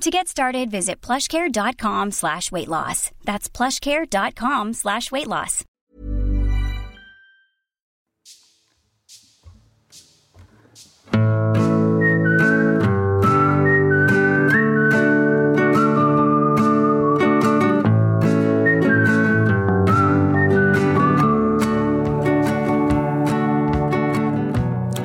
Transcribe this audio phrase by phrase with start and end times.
[0.00, 3.10] To get started, visit plushcare.com slash weight loss.
[3.24, 5.64] That's plushcare.com slash weight loss.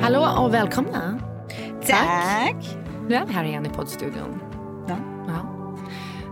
[0.00, 1.20] Hallå och välkomna.
[1.86, 2.56] Tack.
[3.08, 4.40] Nu är vi här igen i poddstudion.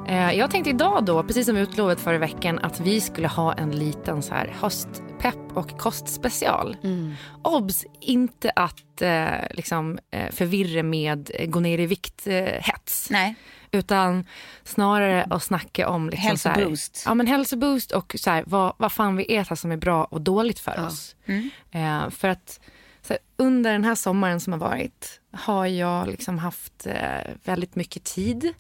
[0.08, 3.70] Eh, Jag tänkte idag då, precis som utlovat förra veckan, att vi skulle ha en
[3.70, 6.76] liten så här höstpepp och kostspecial.
[6.82, 7.14] Mm.
[7.42, 7.84] Obs!
[8.00, 13.11] Inte att eh, liksom, eh, förvirra med eh, gå ner i vikt-hets.
[13.11, 13.34] Nej.
[13.70, 14.24] Utan
[14.64, 16.11] snarare att snacka om...
[16.11, 17.02] Liksom, Hälsoboost.
[17.06, 20.20] Ja, men hälsoboost och så här, vad, vad fan vi äter som är bra och
[20.20, 20.86] dåligt för Ja.
[20.86, 21.16] oss.
[21.27, 21.50] Mm.
[21.70, 22.61] Eh, för att
[23.08, 28.05] här, under den här sommaren som har varit har jag liksom haft eh, väldigt mycket
[28.05, 28.52] tid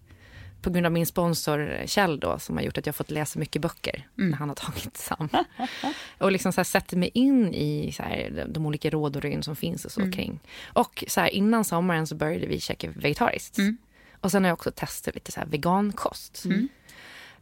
[0.62, 3.62] på grund av min sponsor Kjell då, som har gjort att jag fått läsa mycket
[3.62, 4.30] böcker Mm.
[4.30, 5.28] när han har tagit sam.
[6.18, 9.42] och liksom så här, sätter mig in i så här, de, olika råd och rön
[9.42, 10.12] som finns och så Mm.
[10.12, 10.40] kring.
[10.72, 13.58] Och så här, innan sommaren så började vi käka vegetariskt.
[13.58, 13.76] Mm.
[14.20, 16.44] Och sen har jag också testat lite så här vegankost.
[16.44, 16.68] Mm.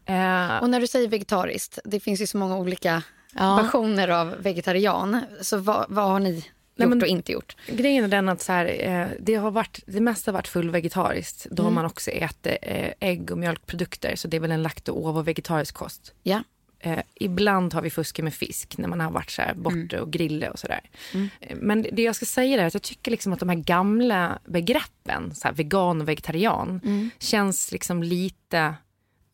[0.06, 3.02] Eh, Och när du säger vegetariskt, det finns ju så många olika
[3.36, 3.56] Ja.
[3.56, 5.20] versioner av vegetarian.
[5.41, 6.44] Så vad, vad har ni
[6.77, 7.57] gjort men- och inte gjort?
[7.67, 11.47] Grejen är den att så här, eh, det, har varit, det mesta har varit fullvegetariskt.
[11.51, 11.65] Då Mm.
[11.65, 14.17] har man också ätit eh, ägg och mjölkprodukter.
[14.17, 16.15] Så det är väl en lakto ovo vegetarisk kost.
[16.23, 16.43] Ja.
[16.81, 20.11] Eh, ibland har vi fuskat med fisk när man har varit så här borta och
[20.12, 20.81] grillat och sådär.
[21.15, 21.29] Mm.
[21.41, 24.39] Eh, Men det jag ska säga är att jag tycker liksom att de här gamla
[24.45, 27.11] begreppen, så vegan och vegetarian, Mm.
[27.19, 28.75] känns liksom lite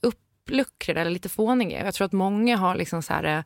[0.01, 1.85] uppluckrade eller lite fåniga.
[1.85, 3.45] Jag tror att många har liksom så här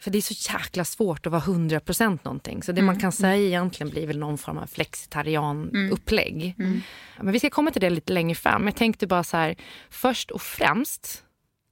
[0.00, 2.62] för det är så jäkla svårt att vara 100% någonting.
[2.62, 6.54] Så det man kan säga egentligen blir väl någon form av flexitarian-upplägg.
[7.20, 8.66] Men vi ska komma till det lite längre fram.
[8.66, 9.56] Jag tänkte bara så här,
[9.90, 11.24] först och främst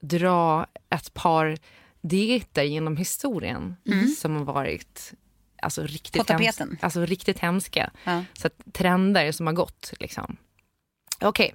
[0.02, 1.58] dra ett par
[2.02, 3.76] dieter genom historien
[4.16, 5.12] som har varit
[5.62, 6.40] alltså, riktigt, hems-
[6.80, 7.90] alltså, riktigt hemska.
[8.04, 8.24] Ja.
[8.32, 9.92] Så trender som har gått.
[10.00, 10.36] Liksom.
[11.20, 11.54] Okej,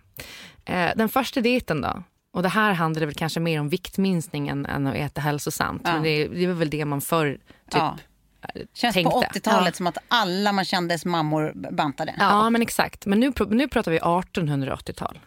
[0.66, 2.04] eh, den första dieten då.
[2.34, 5.82] Och det här handlar väl kanske mer om viktminskning än, än att äta hälsosamt.
[5.86, 5.94] Ja.
[5.94, 7.42] Men det, det var väl det man förr typ,
[7.74, 7.98] Ja.
[8.74, 9.12] Känns tänkte.
[9.12, 12.16] på 80-talet som att alla man kändes mammor bantade.
[12.20, 13.06] Ja, men exakt.
[13.06, 15.20] Men nu, nu pratar vi 1880-tal.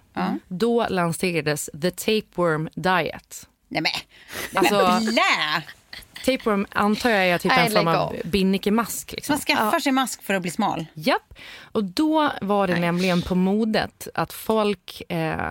[0.49, 3.49] Då lanserades the tapeworm diet.
[3.69, 3.93] Nej men,
[4.59, 5.63] Alltså- blä!
[6.25, 9.13] Tapeworm antar jag är typ Nej, en form av binnikemask.
[9.13, 9.33] Liksom.
[9.33, 10.87] Man skaffar sig mask för att bli smal.
[10.95, 11.35] Japp.
[11.73, 15.51] Och då var det nämligen på modet att folk eh,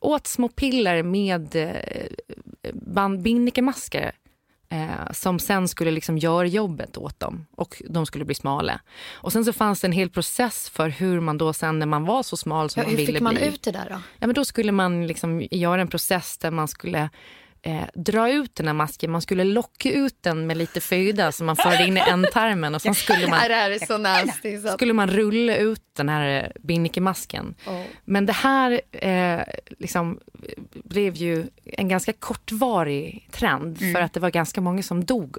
[0.00, 4.12] åt små piller med eh, binnikemasker
[4.68, 8.80] eh, som sen skulle liksom göra jobbet åt dem och de skulle bli smala.
[9.12, 12.04] Och sen så fanns det en hel process för hur man då sen när man
[12.04, 13.46] var så smal som Ja, man hur ville fick man bli.
[13.46, 13.96] ut det där då?
[14.18, 17.10] Ja, men då skulle man liksom göra en process där man skulle
[17.62, 19.10] eh, dra ut den här masken.
[19.10, 22.82] Man skulle locka ut den med lite föda som man förde in i ändtarmen och
[22.82, 24.60] sen skulle man, det här är så nasty.
[24.60, 27.54] Så skulle man rulla ut den här eh, binnikemasken.
[27.66, 27.82] Åh.
[28.04, 29.40] Men det här eh,
[29.78, 30.18] liksom,
[30.84, 35.36] blev ju en ganska kortvarig trend för att det var ganska många som dog.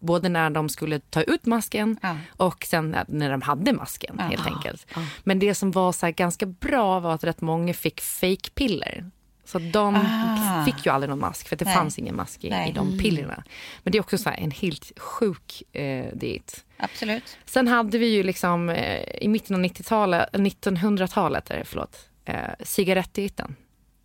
[0.00, 2.16] Både när de skulle ta ut masken Ja.
[2.36, 4.54] och sen när- de hade masken helt Ja.
[4.56, 4.86] enkelt.
[5.24, 9.10] Men det som var så ganska bra var att rätt många fick fake-piller.
[9.46, 10.64] Så de Ah.
[10.64, 11.74] fick ju aldrig någon mask för det Nej.
[11.74, 13.44] fanns ingen mask i, i de pillerna.
[13.82, 16.64] Men det är också så en helt sjuk eh, diet.
[16.76, 17.38] Absolut.
[17.44, 22.36] Sen hade vi ju liksom eh, i mitten av 90-talet, 1900-talet, är det, förlåt, eh,
[22.60, 23.56] cigarettdieten.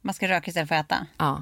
[0.03, 1.05] Man ska röka istället för att äta.
[1.17, 1.41] Ja.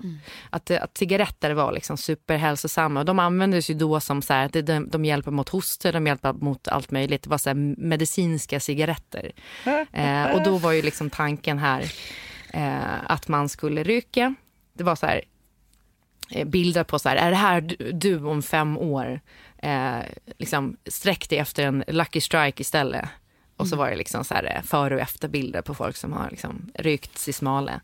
[0.50, 3.00] Att, att cigaretter var liksom superhälsosamma.
[3.00, 6.08] Och de användes ju då som så här, att de, de hjälper mot hoster, de
[6.08, 7.24] hjälper mot allt möjligt.
[7.24, 9.32] Det var så medicinska cigaretter.
[9.92, 11.92] Eh, och då var ju liksom tanken här
[12.54, 14.36] eh, att man skulle röka.
[14.74, 15.22] Det var så här
[16.32, 17.62] eh, bilder på så här, är det här
[17.94, 19.20] du- om fem år?
[19.58, 19.98] Eh,
[20.38, 23.06] liksom, sträck dig efter en lucky strike istället.
[23.58, 26.30] Och så var det liksom så här, eh, före och efterbilder på folk som har
[26.30, 27.80] liksom rykt i smale.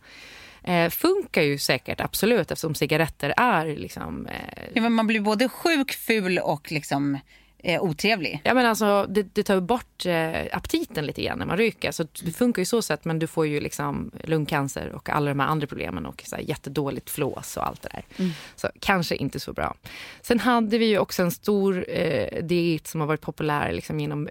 [0.64, 4.28] Eh, funkar ju säkert, absolut, eftersom cigaretter är liksom...
[4.28, 7.20] Eh, Ja, men man blir både sjuk, ful och liksom
[7.66, 8.42] eh, otrevlig.
[8.44, 11.92] ja, men alltså, det, det tar bort eh, aptiten lite grann när man röker.
[11.92, 15.40] Så det funkar ju så sätt, men du får ju liksom lungcancer och alla de
[15.40, 18.34] här andra problemen och så här, jättedåligt flås och allt det där.
[18.56, 19.76] Så kanske inte så bra.
[20.22, 24.30] Sen hade vi ju också en stor eh, diet som har varit populär liksom genom,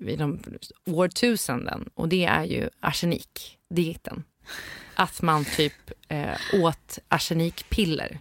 [0.00, 0.42] genom
[0.86, 4.24] årtusenden och det är ju arsenikdieten.
[4.94, 8.18] Att man typ eh, åt arsenikpiller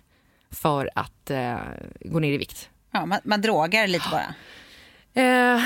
[0.52, 1.58] för att eh,
[2.02, 2.70] gå ner i vikt.
[2.94, 4.36] Ja, man, man drogar lite bara.
[5.24, 5.62] Eh,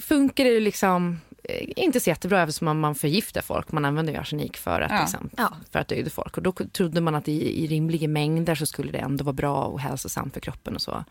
[0.00, 3.72] funkar det liksom eh, inte så jättebra eftersom man, man förgiftar folk.
[3.72, 5.00] Man använder ju arsenik för att, Ja.
[5.00, 5.52] liksom, Ja.
[5.72, 6.36] för att döda folk.
[6.36, 9.64] Och då trodde man att i, i rimliga mängder så skulle det ändå vara bra
[9.64, 11.04] och hälsosamt för kroppen och så.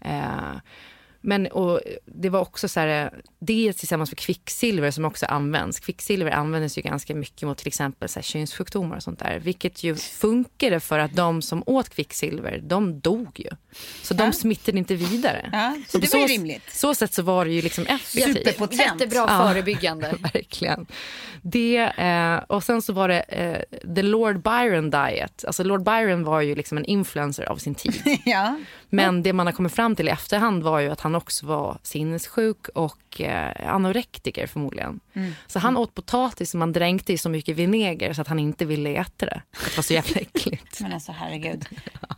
[0.00, 0.56] Eh,
[1.22, 5.80] men och det var också så här, det tillsammans med kvicksilver som också används.
[5.80, 9.38] Kvicksilver användes ju ganska mycket mot till exempel så här, könssjukdomar och sånt där.
[9.38, 13.48] Vilket ju funkade för att de som åt kvicksilver, de dog ju.
[14.02, 15.48] Så de smittade inte vidare.
[15.52, 16.62] Ja, så det var ju så, rimligt.
[16.74, 18.36] så sätt så var det ju liksom effektivt.
[18.36, 18.80] Superpotent.
[19.00, 19.48] Jättebra Ja.
[19.48, 20.14] förebyggande.
[20.34, 20.86] Verkligen.
[21.42, 25.44] Det, eh, och sen så var det eh, the Lord Byron diet.
[25.46, 28.02] Alltså Lord Byron var ju liksom en influencer av sin tid.
[28.24, 28.58] Ja.
[28.94, 31.78] Men det man har kommit fram till i efterhand var ju att han också var
[31.82, 35.00] sinnessjuk och eh, anorektiker förmodligen.
[35.46, 38.64] Så han åt potatis som man dränkte i så mycket vinäger så att han inte
[38.64, 39.42] ville äta det.
[39.64, 40.80] Det var så jävla äckligt.
[40.80, 41.64] Men alltså herregud.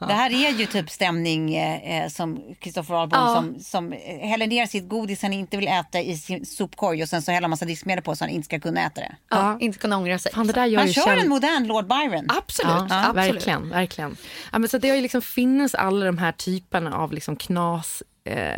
[0.00, 3.35] Det här är ju typ stämning eh, eh, som Kristoffer Ahlbom Ja.
[3.35, 7.23] som, som häller ner sitt godis han inte vill äta i sin sopkorg och sen
[7.23, 9.17] så häller han massa diskmedel på så han inte ska kunna äta det.
[9.31, 10.32] Ja, inte kunna ångra sig.
[10.32, 12.26] Fan, det där gör Han ju kör en modern Lord Byron.
[12.29, 12.70] Absolut.
[12.90, 13.35] Ja, absolut.
[13.35, 13.69] verkligen.
[13.70, 14.17] verkligen.
[14.52, 18.02] Ja, men så det har ju liksom funnits alla de här typerna av liksom knas
[18.25, 18.55] eh,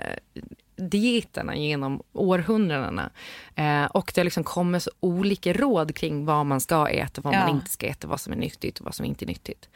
[0.77, 3.11] dieterna genom århundradena.
[3.55, 7.39] Eh, och det liksom kommit så olika råd kring vad man ska äta, vad Ja.
[7.39, 9.69] man inte ska äta, vad som är nyttigt och vad som inte är nyttigt.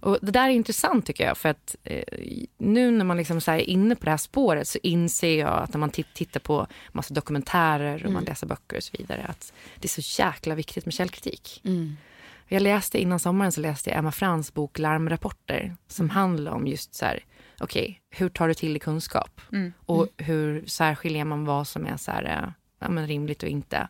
[0.00, 2.02] Och det där är intressant tycker jag, för att eh,
[2.58, 5.72] nu när man liksom så är inne på det här spåret så inser jag att
[5.74, 9.52] när man tit- tittar på massa dokumentärer och man läser böcker och så vidare, att
[9.78, 11.62] det är så jäkla viktigt med källkritik.
[12.48, 16.94] Jag läste innan sommaren så läste jag Emma Frans bok Larmrapporter som handlar om just
[16.94, 17.24] så här,
[17.60, 19.40] okej, hur tar du till dig kunskap?
[19.86, 22.48] Och hur särskiljer man vad som är så här, eh,
[22.78, 23.88] ja, men rimligt och inte?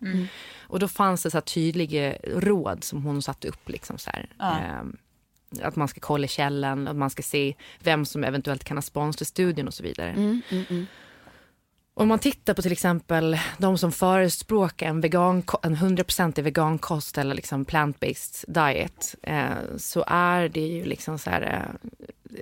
[0.58, 4.28] Och då fanns det så tydliga råd som hon satte upp liksom så här.
[4.80, 4.96] ehm,
[5.62, 9.28] att man ska kolla källan, att man ska se vem som eventuellt kan ha sponsrat
[9.28, 10.40] studien och så vidare.
[11.96, 17.34] Om man tittar på till exempel de som förespråkar en, vegan, en 100% vegankost eller
[17.34, 21.42] liksom plant-based diet eh, så är det ju liksom så här...
[21.42, 21.90] Eh,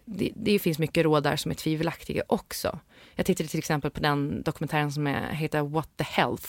[0.05, 2.79] det, det finns mycket råd där som är tvivelaktiga också.
[3.15, 6.49] Jag tittade till exempel på den dokumentären som är, heter What the Health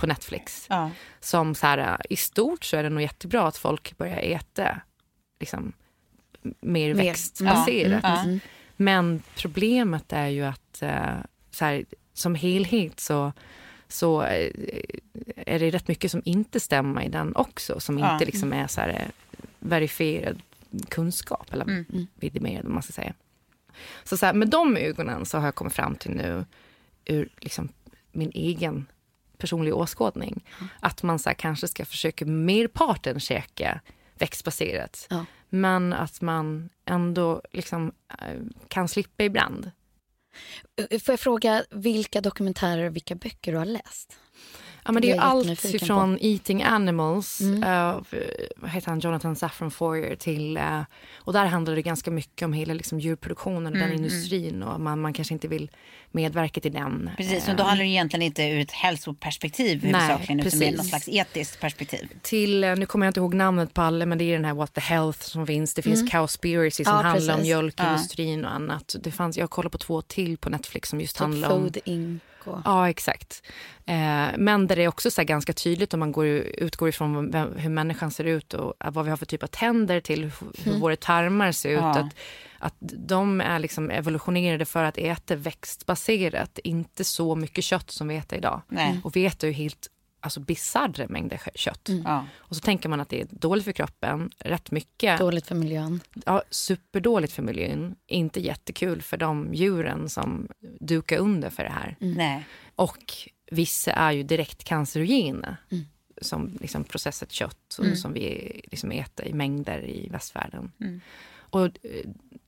[0.00, 0.66] på Netflix.
[0.68, 0.90] Ja.
[1.20, 4.80] Som så här, eh, i stort så är det nog jättebra att folk börjar äta
[5.40, 5.72] liksom,
[6.42, 6.94] mer, Mer.
[6.94, 8.00] växtbaserat.
[8.02, 8.22] Ja.
[8.22, 8.40] Mm.
[8.76, 11.16] Men problemet är ju att eh,
[11.50, 11.84] så här,
[12.18, 13.32] som helhet så,
[13.88, 14.50] så eh,
[15.36, 17.80] är det rätt mycket som inte stämmer i den också.
[17.80, 18.12] Som Ja.
[18.12, 20.42] inte liksom är så här, eh, verifierad
[20.88, 22.06] kunskap eller Mm.
[22.14, 23.14] vidimerad om man ska säga.
[24.04, 26.44] Så, så här, med de ögonen så har jag kommit fram till nu
[27.04, 27.68] ur liksom,
[28.12, 28.86] min egen
[29.38, 30.44] personliga åskådning.
[30.80, 33.80] Att man så här, kanske ska försöka merparten käka
[34.18, 35.06] växtbaserat.
[35.10, 35.24] Ja.
[35.48, 39.70] Men att man ändå liksom, eh, kan slippa ibland.
[40.78, 44.18] Eh, eh, får jag fråga vilka dokumentärer och vilka böcker du har läst?
[44.88, 47.62] Ja, men det är är allt jättenyfiken ifrån Eating Animals, Mm.
[47.62, 47.96] eh,
[48.56, 50.56] vad heter han, Jonathan Safran Foer, till...
[50.56, 50.80] eh,
[51.14, 54.80] och där handlar det ganska mycket om hela liksom, djurproduktionen och Mm, den industrin och
[54.80, 55.70] man, man kanske inte vill
[56.10, 57.10] medverka till den.
[57.16, 60.86] Precis, Eh, men då handlar det egentligen inte ur ett hälsoperspektiv huvudsakligen utan mer något
[60.86, 62.08] slags etiskt perspektiv.
[62.22, 64.74] till, nu kommer jag inte ihåg namnet på alla, men det är den här What
[64.74, 65.74] the Health som finns.
[65.74, 67.06] Det finns Cowspiracy som Mm.
[67.06, 67.48] Ja, handlar om precis.
[67.54, 68.96] mjölkindustrin och annat.
[69.02, 71.62] Det fanns, jag kollar på två till på Netflix som just Typ handlar om...
[71.62, 72.22] Food Inc.
[72.46, 72.58] Och...
[72.64, 73.42] Ja, exakt.
[73.86, 77.56] Eh, men där det är också så ganska tydligt om man går, utgår ifrån vem,
[77.56, 80.32] hur människan ser ut och vad vi har för typ av tänder till hur,
[80.64, 81.78] hur våra tarmar ser ut.
[81.78, 81.90] Ja.
[81.90, 82.14] Att,
[82.58, 88.16] att de är liksom evolutionerade för att äta växtbaserat, inte så mycket kött som vi
[88.16, 88.62] äter idag.
[88.68, 89.00] Nej.
[89.04, 89.88] Och vi äter ju helt
[90.20, 91.88] alltså, bisarra mängder kött.
[92.04, 92.26] Ja.
[92.36, 95.18] Och så tänker man att det är dåligt för kroppen, rätt mycket.
[95.18, 96.00] Dåligt för miljön.
[96.26, 100.48] Ja, superdåligt för miljön, inte jättekul för de djuren som
[100.80, 101.96] dukar under för det här.
[101.98, 102.46] Nej.
[102.74, 103.04] Och
[103.50, 105.56] vissa är ju direkt cancerogena.
[106.20, 110.72] Som liksom processat kött och som vi liksom äter i mängder i västvärlden.
[111.50, 111.70] Och eh,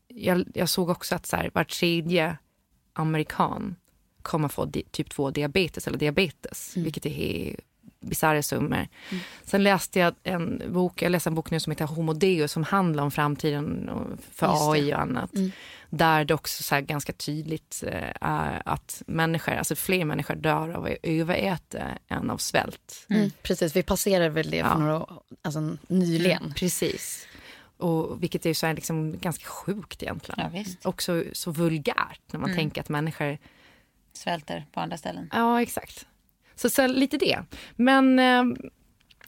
[0.08, 2.36] jag, jag såg också att så här, var tredje
[2.92, 3.76] amerikan
[4.22, 7.56] kommer få di, typ 2 diabetes eller diabetes, vilket är
[8.00, 8.88] bisarra summor.
[9.44, 12.64] Sen läste jag en bok, jag läste en bok nu som heter Homo Deus som
[12.64, 13.90] handlar om framtiden
[14.32, 14.72] för.
[14.72, 15.30] AI och annat.
[15.90, 20.68] Där det också så här ganska tydligt eh, är att människor, alltså fler människor dör
[20.68, 23.06] av att överäta än av svält.
[23.10, 23.30] Mm.
[23.42, 24.78] Precis, vi passerade väl det för Ja.
[24.78, 25.06] några,
[25.42, 26.54] alltså, nyligen.
[26.56, 27.26] Precis.
[27.76, 30.40] Och, vilket är så här liksom ganska sjukt egentligen.
[30.40, 30.86] Ja, visst.
[30.86, 33.38] Också så vulgärt när man tänker att människor
[34.20, 35.30] Svälter på andra ställen.
[35.32, 36.06] Ja, exakt.
[36.54, 37.38] Så, så lite det.
[37.76, 38.44] Men eh,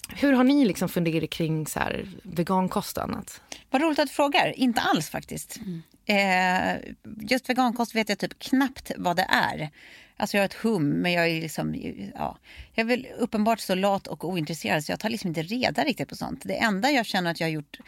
[0.09, 3.41] hur har ni liksom funderat kring så här, vegankost och annat?
[3.71, 4.59] Vad roligt att du frågar.
[4.59, 5.61] Inte alls faktiskt.
[6.05, 6.77] Eh,
[7.21, 9.71] just vegankost vet jag typ knappt vad det är.
[10.17, 11.75] Alltså jag har ett hum, men jag är liksom,
[12.15, 12.39] ja.
[12.73, 16.09] Jag är väl uppenbart så lat och ointresserad så jag tar liksom inte reda riktigt
[16.09, 16.41] på sånt.
[16.45, 17.79] Det enda jag känner att jag har gjort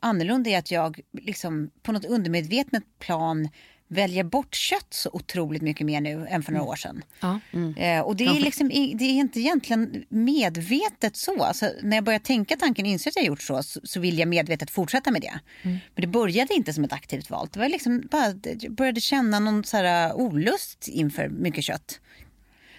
[0.00, 3.48] annorlunda är att jag liksom på något undermedvetet plan
[3.88, 7.02] väljer bort kött så otroligt mycket mer nu än för några år sedan.
[7.20, 7.40] Ja.
[7.76, 11.44] Eh, och det är, liksom, det är inte egentligen medvetet så.
[11.44, 14.28] Alltså, när jag börjar tänka tanken, inser att jag gjort så, så, så vill jag
[14.28, 15.40] medvetet fortsätta med det.
[15.62, 17.48] Men det började inte som ett aktivt val.
[17.52, 22.00] Det var liksom bara, jag började känna någon så här, uh, olust inför mycket kött.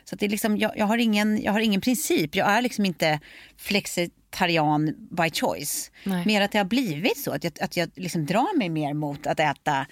[0.04, 2.36] Så att det är liksom, jag, jag, har ingen, jag har ingen princip.
[2.36, 3.20] Jag är liksom inte
[3.58, 5.92] flexitarian by choice.
[6.04, 6.26] Nej.
[6.26, 7.32] Mer att det har blivit så.
[7.32, 9.86] Att jag, att jag liksom drar mig mer mot att äta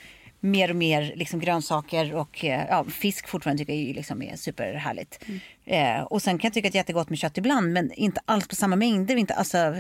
[0.44, 5.26] mer och mer liksom grönsaker och eh, ja, fisk fortfarande tycker jag liksom är superhärligt.
[5.66, 8.22] Eh, och sen kan jag tycka att det är jättegott med kött ibland men inte
[8.26, 9.16] alls på samma mängder.
[9.16, 9.76] Inte, alltså,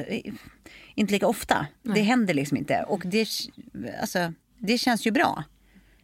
[0.95, 1.67] inte lika ofta.
[1.81, 2.83] Det händer liksom inte.
[2.87, 3.27] Och det,
[4.01, 5.43] alltså, det känns ju bra.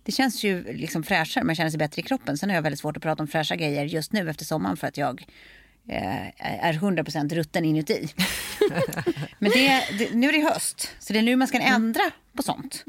[0.03, 2.37] Det känns ju liksom fräschare, man känner sig bättre i kroppen.
[2.37, 4.87] Sen har jag väldigt svårt att prata om fräscha grejer just nu efter sommaren för
[4.87, 5.25] att jag
[5.89, 8.07] eh, är 100% rutten inuti.
[9.39, 12.43] Men det, det, nu är det höst, så det är nu man ska ändra på
[12.43, 12.83] sånt.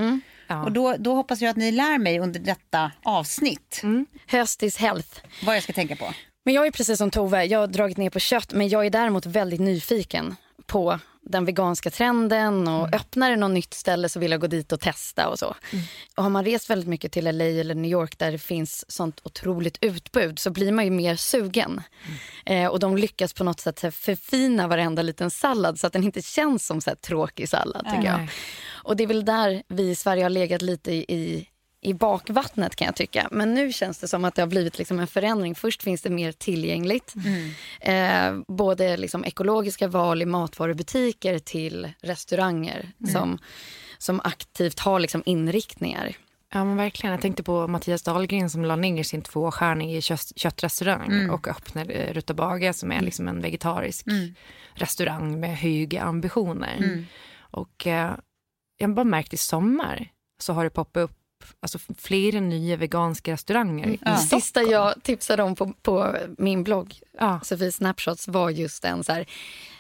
[0.51, 0.65] Ja.
[0.65, 3.83] Och då, då hoppas jag att ni lär mig under detta avsnitt
[4.27, 5.21] Höst is health.
[5.45, 6.15] vad jag ska tänka på.
[6.45, 8.91] Men jag är precis som Tove, jag har dragit ner på kött men jag är
[8.91, 14.31] däremot väldigt nyfiken på den veganska trenden och öppnar det något nytt ställe så vill
[14.31, 15.55] jag gå dit och testa och så.
[16.17, 19.21] Och har man rest väldigt mycket till LA eller New York där det finns sånt
[19.25, 21.83] otroligt utbud så blir man ju mer sugen.
[22.47, 26.23] Eh, och de lyckas på något sätt förfina varenda liten sallad så att den inte
[26.23, 28.29] känns som så tråkig sallad tycker jag.
[28.85, 31.49] Och det är väl där vi i Sverige har legat lite i,
[31.83, 33.29] i bakvattnet kan jag tycka.
[33.31, 35.55] Men nu känns det som att det har blivit liksom en förändring.
[35.55, 37.15] Först finns det mer tillgängligt.
[37.81, 43.39] Eh, både liksom ekologiska val i matvarubutiker till restauranger som,
[43.99, 46.17] som aktivt har liksom inriktningar.
[46.53, 47.13] Ja men verkligen.
[47.13, 52.15] Jag tänkte på Mattias Dahlgren som la ner sin tvåstjärnig kött, köttrestaurang och öppnade eh,
[52.15, 54.07] Rutabaga som är liksom en vegetarisk
[54.75, 57.05] restaurang med höga ambitioner.
[57.39, 58.13] Och eh,
[58.81, 60.09] jag har bara märkt i sommar
[60.41, 61.17] så har det poppat upp
[61.61, 64.27] alltså, flera nya veganska restauranger i Det Stockholm.
[64.41, 67.41] sista jag tipsade om på, på min blogg, Ja.
[67.45, 69.27] Sofie Snapshots, var just en så här,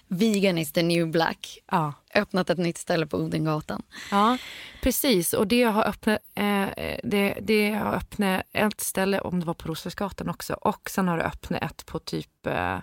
[0.09, 1.59] vegan is the new black.
[1.71, 1.93] Ja.
[2.15, 3.83] Öppnat ett nytt ställe på Odengatan.
[4.11, 4.39] Ja,
[4.83, 5.33] precis.
[5.33, 6.67] Och det har öppnat, eh,
[7.05, 10.55] det, det har öppnat ett ställe, om det var på Roslagsgatan också.
[10.55, 12.79] Och sen har det öppnat ett på typ eh,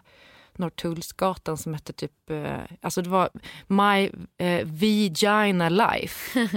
[0.60, 3.30] Norrtullsgatan som hette typ, eh, alltså det var
[3.68, 6.48] My eh, Vagina Life.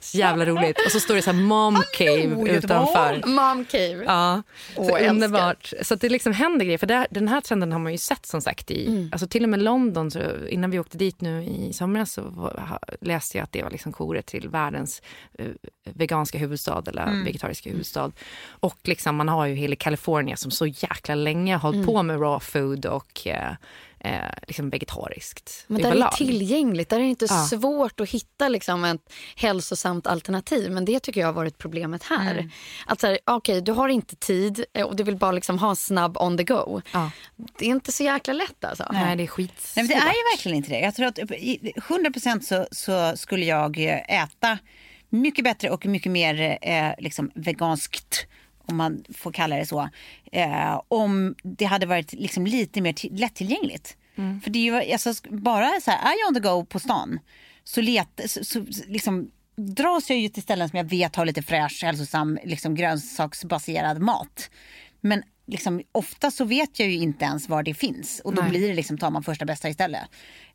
[0.00, 0.76] så jävla roligt.
[0.86, 2.50] Och så står det så här Mom Cave Göteborg!
[2.56, 3.22] utanför.
[3.26, 4.04] Mom cave.
[4.06, 4.42] Ja,
[4.76, 5.10] Åh, så älskar.
[5.14, 5.72] underbart.
[5.82, 6.78] Så att det liksom händer grejer.
[6.78, 9.08] För det, den här trenden har man ju sett som sagt i, Mm.
[9.12, 12.78] alltså till och med London, så innan vi åkte dit nu i somras så var,
[13.00, 15.02] läste jag att det var liksom koret till världens
[15.38, 15.46] eh,
[15.94, 17.24] veganska huvudstad eller Mm.
[17.24, 18.12] vegetariska huvudstad.
[18.48, 21.80] Och liksom man har ju hela California som så jäkla länge har Mm.
[21.80, 23.52] hållit på med raw food och eh,
[24.00, 26.88] eh, liksom vegetariskt Men där är tillgängligt.
[26.88, 27.46] Där är det inte Ja.
[27.50, 30.70] svårt att hitta liksom ett hälsosamt alternativ.
[30.70, 32.32] Men det tycker jag har varit problemet här.
[32.32, 32.50] Mm.
[32.86, 35.70] Att så här, okej, du har inte tid eh, och du vill bara liksom ha
[35.70, 36.80] en snabb on the go.
[36.92, 37.10] Ja.
[37.58, 38.84] Det är inte så jäkla lätt alltså.
[38.92, 39.72] Nej, det är skit.
[39.76, 40.80] Nej, men det är ju verkligen inte det.
[40.80, 44.58] Jag tror att i 100% så, så skulle jag eh, äta
[45.08, 48.26] mycket bättre och mycket mer eh, liksom veganskt
[48.66, 49.88] om man får kalla det så,
[50.32, 53.96] eh, om det hade varit liksom lite mer till, lättillgängligt.
[54.16, 54.40] Mm.
[54.40, 57.18] För det är ju alltså, bara så här, är jag on the go på stan
[57.64, 61.42] så, let, så, så liksom, dras jag ju till ställen som jag vet har lite
[61.42, 64.50] fräsch, hälsosam, liksom grönsaksbaserad mat.
[65.00, 68.50] Men liksom, ofta så vet jag ju inte ens var det finns och då Nej.
[68.50, 70.02] blir det liksom, tar man första bästa istället.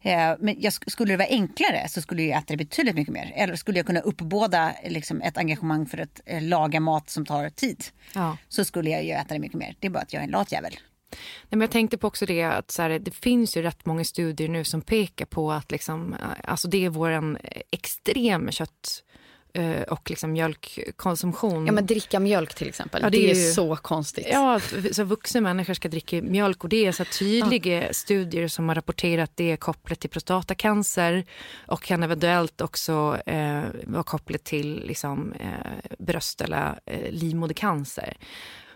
[0.06, 3.34] Eh, men jag, skulle det vara enklare så skulle jag äta det betydligt mycket mer.
[3.36, 7.50] Eller skulle jag kunna uppbåda liksom, ett engagemang för att eh, laga mat som tar
[7.50, 7.84] tid.
[8.14, 8.38] Ja.
[8.48, 9.76] Så skulle jag ju äta det mycket mer.
[9.80, 10.76] Det är bara att jag är en lat jävel.
[11.12, 14.04] Nej, men jag tänkte på också det att så här, det finns ju rätt många
[14.04, 17.40] studier nu som pekar på att liksom, eh, alltså det är vår
[17.72, 19.04] extrem kött
[19.88, 21.66] och liksom mjölkkonsumtion.
[21.66, 23.02] Ja, men dricka mjölk till exempel.
[23.04, 24.28] Ja, det, det, är, ju, så konstigt.
[24.32, 24.60] Ja,
[24.92, 27.94] så vuxna människor ska dricka mjölk och det är så tydliga ja.
[27.94, 31.26] studier som har rapporterat det är kopplat till prostatacancer
[31.68, 38.18] och kan eventuellt också eh, vara kopplat till liksom, eh, bröst eller eh, livmodercancer.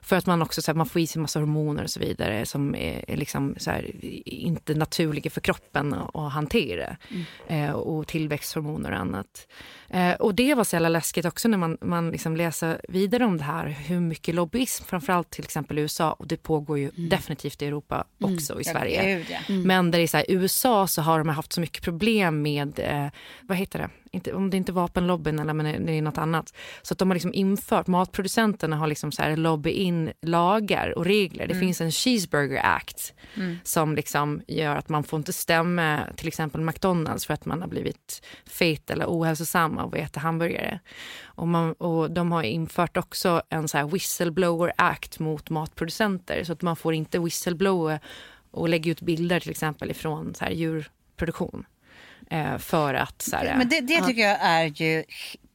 [0.01, 2.45] För att man också så här, man får i sig massa hormoner och så vidare
[2.45, 6.97] som är, är liksom så här, inte naturliga för kroppen att hantera.
[7.09, 7.25] Mm.
[7.47, 9.47] Eh, och tillväxthormoner och annat.
[9.89, 13.37] Eh, och det var så jävla läskigt också när man, man liksom läser vidare om
[13.37, 13.65] det här.
[13.65, 17.09] Hur mycket lobbyism, framförallt till exempel i USA och det pågår ju mm.
[17.09, 18.33] definitivt i Europa mm.
[18.33, 18.61] också mm.
[18.61, 19.25] i Sverige.
[19.29, 19.67] Ja, mm.
[19.67, 23.07] Men där i så här, USA så har de haft så mycket problem med, eh,
[23.41, 23.89] vad heter det?
[24.11, 26.53] inte, om det inte är vapenlobbyn eller men det är något annat.
[26.81, 31.05] Så att de har liksom infört, matproducenterna har liksom så här lobby in lagar och
[31.05, 31.47] regler.
[31.47, 31.65] Det mm.
[31.65, 33.57] finns en cheeseburger act mm.
[33.63, 37.67] som liksom gör att man får inte stämma till exempel McDonalds för att man har
[37.67, 40.79] blivit fet eller ohälsosam av att äta hamburgare.
[41.23, 46.53] Och, man, och de har infört också en så här whistleblower act mot matproducenter så
[46.53, 47.99] att man får inte whistleblower
[48.51, 51.65] och lägga ut bilder till exempel ifrån så här djurproduktion.
[52.29, 53.21] Eh, för att...
[53.21, 55.03] Så här, Men det, det tycker jag är ju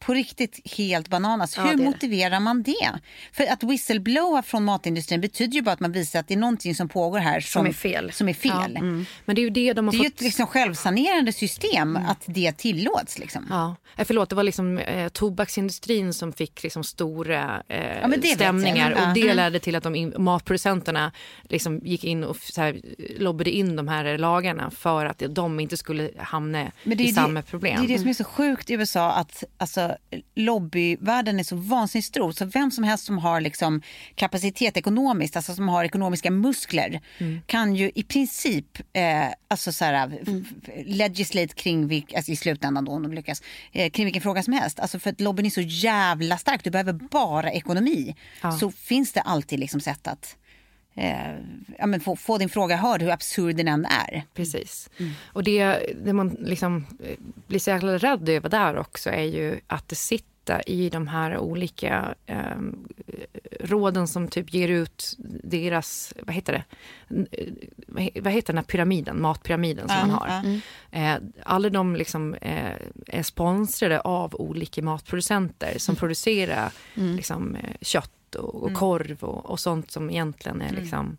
[0.06, 1.58] på riktigt helt bananas.
[1.58, 3.00] Hur ja, motiverar man det?
[3.32, 6.74] För att whistleblowa från matindustrin betyder ju bara att man visar att det är någonting
[6.74, 8.12] som pågår här som, som är fel.
[8.12, 8.52] Som är fel.
[8.74, 9.06] Ja, mm.
[9.24, 10.06] Men det är ju det de har det fått...
[10.06, 12.10] är ju ett liksom självsanerande system mm.
[12.10, 13.18] att det tillåts.
[13.18, 13.46] Liksom.
[13.50, 13.76] Ja.
[13.96, 19.14] Eh, förlåt, det var liksom eh, tobaksindustrin som fick liksom stora eh, ja, stämningar och
[19.14, 19.36] det mm.
[19.36, 22.80] ledde till att de matproducenterna liksom gick in och så här,
[23.18, 27.76] lobbade in de här lagarna för att de inte skulle hamna i samma problem.
[27.80, 29.93] Det är det som är så sjukt i USA att alltså,
[30.34, 33.82] lobbyvärlden är så vansinnigt stor så vem som helst som har liksom
[34.14, 37.40] kapacitet ekonomiskt, alltså som har ekonomiska muskler mm.
[37.46, 40.44] kan ju i princip eh, alltså så här, mm.
[40.86, 44.52] legislate kring, vilk, alltså i slutändan då om de lyckas, eh, kring vilken fråga som
[44.52, 44.80] helst.
[44.80, 48.16] Alltså för att lobbyn är så jävla stark, du behöver bara ekonomi.
[48.42, 48.52] Ja.
[48.52, 50.36] Så finns det alltid liksom sätt att
[50.94, 51.34] eh,
[51.78, 54.22] ja, men få, få, din fråga hörd, hur absurd den än är.
[54.34, 54.90] Precis.
[54.98, 55.12] Mm.
[55.26, 59.60] Och det, det man liksom eh, blir så jäkla rädd över där också är ju
[59.66, 62.56] att det sitter i de här olika eh,
[63.60, 66.64] råden som typ ger ut deras, vad heter det,
[68.20, 70.28] vad heter den här pyramiden, matpyramiden som mm, man har.
[70.28, 70.60] Mm.
[70.90, 72.72] Eh, alla de liksom, eh,
[73.06, 75.98] är sponsrade av olika matproducenter som mm.
[75.98, 77.16] producerar mm.
[77.16, 77.76] liksom, eh,
[78.34, 78.80] och, och mm.
[78.80, 80.80] korv och, och, sånt som egentligen är mm.
[80.80, 81.16] liksom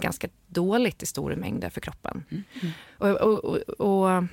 [0.00, 2.24] ganska dåligt i stora mängder för kroppen.
[2.30, 2.44] Mm.
[2.62, 3.16] mm.
[3.16, 3.44] Och,
[3.80, 4.24] och,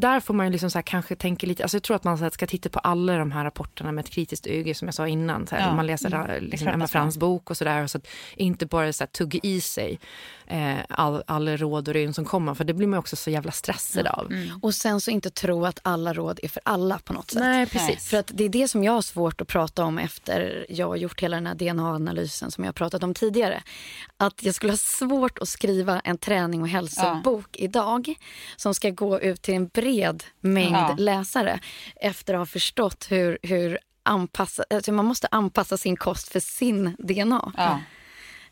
[0.00, 2.46] där får man ju liksom så kanske tänka lite, alltså jag tror att man ska
[2.46, 5.46] titta på alla de här rapporterna med ett kritiskt öga som jag sa innan.
[5.46, 5.74] Så här, ja.
[5.74, 6.44] Man läser mm.
[6.44, 7.86] liksom Emma Frans bok och sådär.
[7.86, 9.98] Så att inte bara så här, tugga i sig
[10.46, 13.52] eh, all, all råd och rön som kommer för det blir man också så jävla
[13.52, 14.32] stressad av.
[14.32, 14.58] Mm.
[14.62, 17.42] Och sen så inte tro att alla råd är för alla på något sätt.
[17.42, 18.08] Nej, precis.
[18.08, 20.96] För att det är det som jag har svårt att prata om efter jag har
[20.96, 23.62] gjort hela den här DNA-analysen som jag har pratat om tidigare.
[24.16, 27.64] Att jag skulle ha svårt att skriva en träning och hälsobok ja.
[27.64, 28.14] idag
[28.56, 29.83] som ska gå ut till en bred
[30.40, 30.94] mängd ja.
[30.98, 31.60] läsare
[31.96, 36.96] efter att ha förstått hur, hur anpassa, alltså man måste anpassa sin kost för sin
[36.98, 37.52] DNA.
[37.56, 37.80] Ja.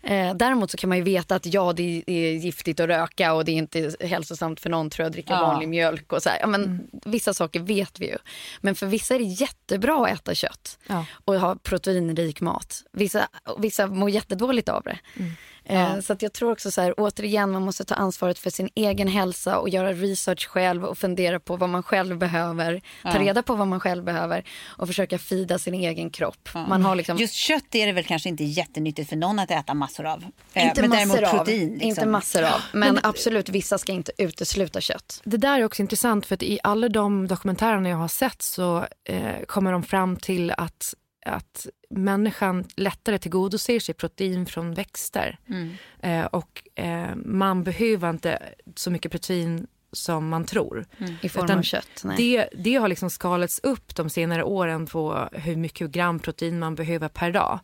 [0.04, 3.44] Eh, däremot så kan man ju veta att ja, det är giftigt att röka och
[3.44, 5.40] det är inte hälsosamt för någon tror jag, att dricka ja.
[5.40, 6.12] vanlig mjölk.
[6.12, 6.86] Och så ja, men mm.
[7.04, 8.16] Vissa saker vet vi ju.
[8.60, 11.06] Men för vissa är det jättebra att äta kött ja.
[11.24, 12.84] och ha proteinrik mat.
[12.92, 14.98] Vissa, vissa mår jättedåligt av det.
[15.16, 15.32] Mm.
[15.64, 16.02] Eh, ja.
[16.02, 19.08] Så att jag tror också så här, återigen, man måste ta ansvaret för sin egen
[19.08, 22.82] hälsa och göra research själv och fundera på vad man själv behöver.
[23.02, 23.12] Ja.
[23.12, 26.48] Ta reda på vad man själv behöver och försöka fida sin egen kropp.
[26.54, 26.66] Ja.
[26.66, 27.18] Man har liksom...
[27.18, 30.24] Just kött är det väl kanske inte jättenyttigt för någon att äta massor av.
[30.52, 31.30] Eh, inte men massor av.
[31.30, 31.88] Protein, liksom.
[31.88, 32.60] Inte massor av.
[32.72, 35.20] Men absolut, vissa ska inte utesluta kött.
[35.24, 38.86] Det där är också intressant för att i alla de dokumentärerna jag har sett så
[39.04, 45.38] eh, kommer de fram till att att människan lättare tillgodoser sig protein från växter.
[45.48, 45.74] Mm.
[46.00, 48.38] Eh, och eh, man behöver inte
[48.76, 50.86] så mycket protein som man tror.
[51.22, 52.02] I form Utan av kött?
[52.04, 52.16] Nej.
[52.16, 56.74] Det, det har liksom skalats upp de senare åren på hur mycket gram protein man
[56.74, 57.60] behöver per dag.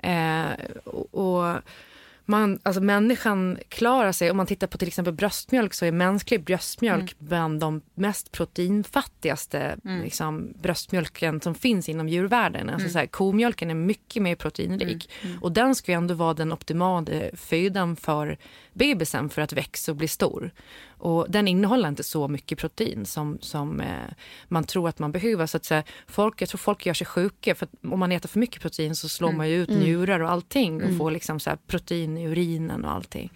[0.00, 1.56] Eh, och, och
[2.24, 6.44] man, alltså människan klarar sig, om man tittar på till exempel bröstmjölk så är mänsklig
[6.44, 12.70] bröstmjölk bland de mest proteinfattigaste liksom, bröstmjölken som finns inom djurvärlden.
[12.70, 15.10] Alltså, så här, komjölken är mycket mer proteinrik.
[15.40, 18.38] Och den ska ju ändå vara den optimala födan för
[18.72, 20.50] bebisen för att växa och bli stor.
[20.98, 23.86] Och den innehåller inte så mycket protein som, som eh,
[24.48, 25.46] man tror att man behöver.
[25.46, 28.12] Så att, så här, folk, jag tror folk gör sig sjuka för att om man
[28.12, 31.40] äter för mycket protein så slår man ju ut njurar och allting och får liksom
[31.40, 33.32] så här, protein i urinen och allting.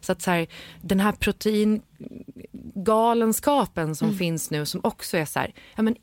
[0.00, 0.46] Så att så här,
[0.80, 5.96] den här proteingalenskapen som finns nu som också är så här, ja, men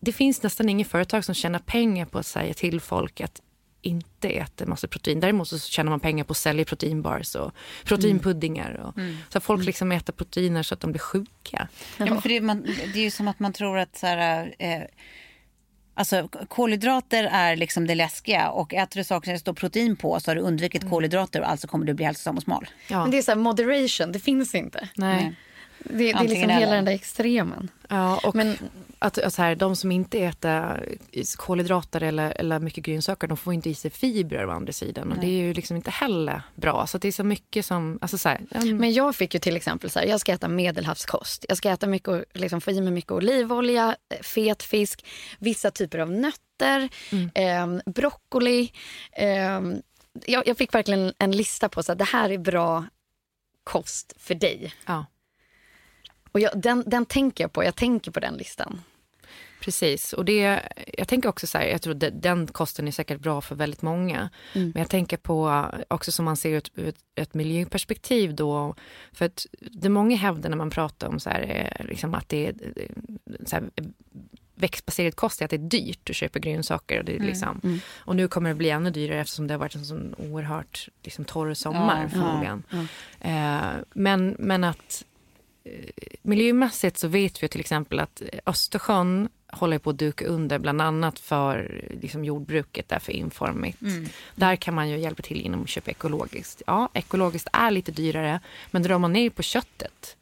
[0.00, 3.40] det finns nästan inget företag som tjänar pengar på att säga till folk att
[3.82, 5.20] inte äta massa protein.
[5.20, 7.52] Däremot så tjänar man pengar på att sälja proteinbars och
[7.84, 8.72] proteinpuddingar.
[8.74, 8.94] Och,
[9.28, 11.68] Så att folk liksom äter proteiner så att de blir sjuka.
[11.96, 14.54] Ja, men för det, man, det är ju som att man tror att så här,
[14.58, 14.80] eh,
[15.94, 20.20] alltså, kolhydrater är liksom det läskiga och äter du saker som det står protein på
[20.20, 22.66] så har du undvikit kolhydrater och alltså kommer du bli hälsosam och smal.
[22.88, 23.02] Ja.
[23.02, 24.88] Men det är så här, moderation, det finns inte.
[24.96, 25.34] Nej.
[25.84, 26.54] Det, det är liksom eller.
[26.60, 27.70] hela den där extremen.
[27.88, 28.56] Ja, och Men-
[29.02, 30.84] att, att så här, de som inte äter
[31.36, 35.12] kolhydrater eller, eller mycket grönsaker de får inte i sig fibrer å andra sidan.
[35.12, 36.86] Och det är ju liksom inte heller bra.
[36.86, 37.98] Så att det är så mycket som...
[38.00, 40.48] Alltså så här, mm, Men jag fick ju till exempel så här, jag ska äta
[40.48, 41.46] medelhavskost.
[41.48, 45.04] Jag ska äta mycket, liksom få i mig mycket olivolja, eh, fet fisk,
[45.38, 46.88] vissa typer av nötter,
[47.34, 48.72] eh, broccoli.
[49.12, 49.60] Eh,
[50.26, 52.84] jag, jag fick verkligen en lista på att det här är bra
[53.64, 54.74] kost för dig.
[54.86, 55.06] ja,
[56.32, 57.64] Och jag, den, den tänker jag på.
[57.64, 58.80] Jag tänker på den listan.
[59.60, 60.12] precis.
[60.12, 60.62] Och det,
[60.98, 64.30] jag tänker också så här, jag tror den kosten är säkert bra för väldigt många.
[64.52, 68.74] Men jag tänker på också som man ser ut ur ett, ett miljöperspektiv då.
[69.12, 72.46] För att det många hävdar när man pratar om så här, eh, liksom att det
[72.46, 72.86] är eh,
[73.46, 73.64] så här,
[74.54, 76.98] växtbaserad kost är att det är dyrt att köpa grönsaker.
[76.98, 79.74] Och, det är liksom, och nu kommer det bli ännu dyrare eftersom det har varit
[79.74, 82.62] en sån oerhört liksom, torr sommar Ja, förmodligen.
[83.20, 85.04] Eh, men, men att
[86.22, 91.18] miljömässigt så vet vi till exempel att Östersjön håller på att duka under bland annat
[91.18, 93.78] för liksom, jordbruket där för informigt.
[94.34, 96.62] Där kan man ju hjälpa till genom att köpa ekologiskt.
[96.66, 100.16] Ja, ekologiskt är lite dyrare men drar man ner på köttet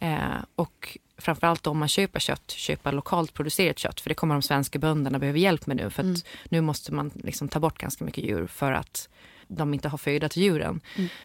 [0.00, 4.42] eh, och framförallt om man köper kött, köpa lokalt producerat kött för det kommer de
[4.42, 8.04] svenska bönderna behöva hjälp med nu för att nu måste man liksom ta bort ganska
[8.04, 9.08] mycket djur för att
[9.48, 10.80] de inte har föda till djuren.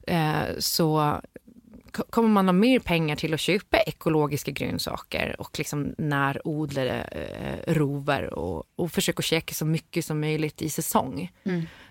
[0.07, 1.21] Eh, så
[2.09, 8.33] kommer man ha mer pengar till att köpa ekologiska grönsaker och liksom närodlade eh, rover
[8.33, 11.31] och, och försöka käka så mycket som möjligt i säsong.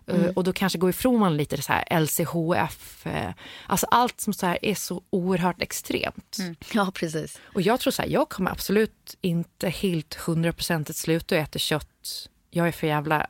[0.06, 3.30] Eh, och då kanske gå ifrån man lite så här LCHF, eh,
[3.66, 6.36] alltså allt som så här är så oerhört extremt.
[6.72, 7.40] Ja, precis.
[7.54, 12.28] Och jag tror så här, jag kommer absolut inte helt hundraprocentigt sluta äta kött.
[12.50, 13.26] Jag är för jävla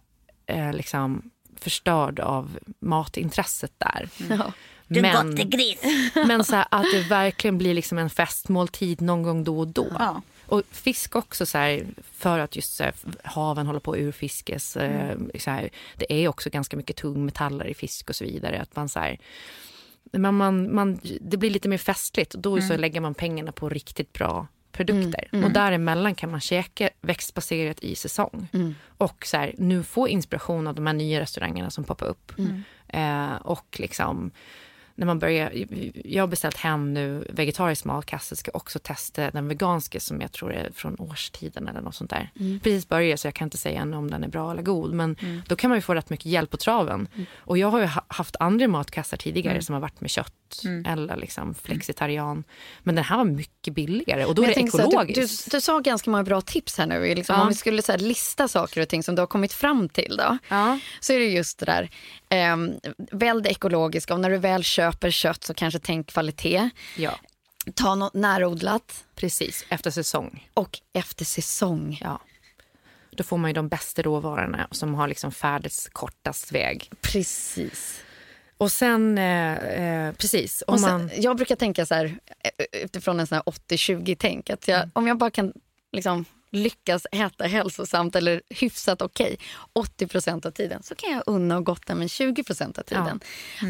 [0.47, 4.09] eh, liksom förstörd av matintresset där.
[4.29, 4.53] Ja.
[4.89, 5.81] Du Men- gris!
[6.15, 9.87] Men så här, att det verkligen blir liksom en festmåltid någon gång då och då.
[9.99, 10.23] Ja.
[10.47, 12.95] Och fisk också, så här, för att just så här,
[13.25, 14.77] haven håller på att urfiskas.
[14.77, 18.61] eh, Så här, det är också ganska mycket tungmetaller i fisk och så vidare.
[18.61, 19.19] Att man, så här,
[20.13, 23.69] man, man, man, det blir lite mer festligt och då så lägger man pengarna på
[23.69, 25.29] riktigt bra produkter.
[25.45, 28.49] Och däremellan kan man käka växtbaserat i säsong.
[28.99, 32.33] Och så här, nu få inspiration av de här nya restaurangerna som poppar upp.
[32.89, 34.31] Eh, och liksom
[34.99, 35.53] när man börjar,
[36.05, 40.53] jag har beställt hem nu vegetarisk matkasse, ska också testa den veganska som jag tror
[40.53, 42.31] är från årstiden eller något sånt där.
[42.63, 45.17] Precis börjat så jag kan inte säga ännu om den är bra eller god men
[45.49, 47.09] då kan man ju få rätt mycket hjälp på traven.
[47.37, 50.33] Och jag har ju ha- haft andra matkassar tidigare som har varit med kött
[50.87, 52.45] eller liksom flexitarian.
[52.83, 55.45] Men den här var mycket billigare och då är det så här, ekologiskt.
[55.45, 57.15] Du, du, du sa ganska många bra tips här nu.
[57.15, 57.43] Liksom, Ja.
[57.43, 60.39] Om vi skulle här, lista saker och ting som du har kommit fram till då.
[60.49, 60.79] Ja.
[61.01, 61.91] Så är det just det där.
[62.53, 66.71] Um, välj det ekologiska och när du väl köper kött så kanske tänk kvalitet.
[66.97, 67.19] Ja,
[67.75, 69.65] Ta något närodlat precis.
[69.69, 70.49] Efter säsong.
[70.55, 71.99] och efter säsong.
[72.01, 72.21] Ja.
[73.11, 76.91] Då får man ju de bästa råvarorna som har liksom färdets kortast väg.
[77.01, 78.01] Precis.
[78.59, 81.11] Och sen, eh, eh, precis, om Och sen, man...
[81.17, 84.51] Jag brukar tänka så här eh, utifrån en sån här 80-20-tänk.
[84.51, 85.53] Att jag, Om jag bara kan
[85.93, 89.39] liksom, lyckas äta hälsosamt eller hyfsat okej
[89.75, 93.21] 80% av tiden så kan jag unna och gotta mig 20% av tiden.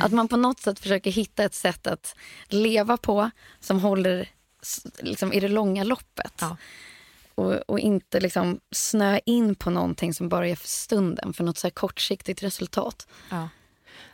[0.01, 2.15] Att man på något sätt försöker hitta ett sätt att
[2.49, 4.29] leva på som håller
[4.99, 6.35] liksom, i det långa loppet.
[6.41, 6.57] Ja.
[7.35, 11.59] Och, och inte liksom snöa in på någonting som bara är för stunden, för något
[11.59, 13.09] så kortsiktigt resultat.
[13.31, 13.49] Ja.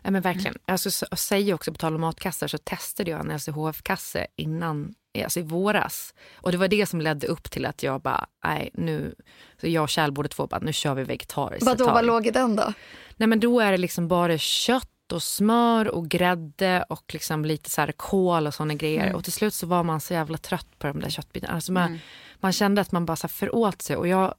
[0.02, 0.54] Ja, men verkligen.
[0.66, 4.94] Alltså, så- och säger också på tal om matkassar så testade jag en LCHF-kasse innan
[5.24, 6.14] alltså i våras.
[6.36, 9.14] Och det var det som ledde upp till att jag bara, nej nu,
[9.60, 11.66] så jag och Kjell båda två bara, nu kör vi vegetariskt.
[11.66, 12.72] Vadå, vad låg i den då?
[13.16, 17.70] Nej men då är det liksom bara kött och smör och grädde och liksom lite
[17.70, 19.02] så här kål och såna grejer.
[19.02, 19.14] Mm.
[19.16, 21.54] Och till slut så var man så jävla trött på de där köttbitarna.
[21.54, 21.98] Alltså man,
[22.40, 23.96] man kände att man bara så föråt sig.
[23.96, 24.34] Och jag,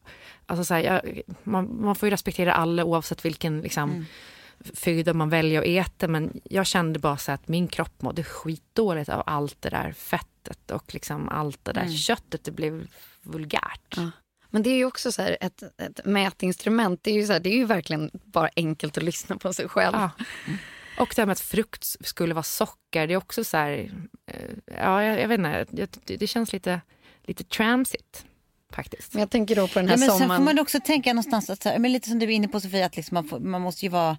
[0.46, 4.06] alltså så här, jag, man, man får ju respektera alla oavsett vilken liksom, Mm.
[4.74, 6.08] Föda man väljer att äta.
[6.08, 10.72] Men jag kände bara så att min kropp mådde skitdåligt av allt det där fettet
[10.72, 12.44] och liksom allt det där köttet.
[12.44, 12.88] Det blev
[13.22, 13.98] vulgärt.
[13.98, 14.06] Mm.
[14.06, 14.12] Ja.
[14.50, 17.00] Men det är ju också så här ett, ett mätinstrument.
[17.04, 19.70] Det är, ju så här, det är ju verkligen bara enkelt att lyssna på sig
[19.70, 19.96] själv.
[19.96, 20.10] Ja.
[21.00, 23.92] Och det här med att frukt skulle vara socker, det är också så här...
[24.26, 25.66] eh, Ja, jag, jag vet inte,
[26.06, 26.82] det, det känns lite,
[27.24, 28.26] lite tramsigt
[28.76, 29.14] faktiskt.
[29.14, 30.40] Men jag tänker då på den Ja, här men sen sommaren.
[30.40, 32.96] får man också tänka någonstans, att, men lite som du är inne på Sofia, att
[32.96, 34.18] liksom man, får, man måste ju vara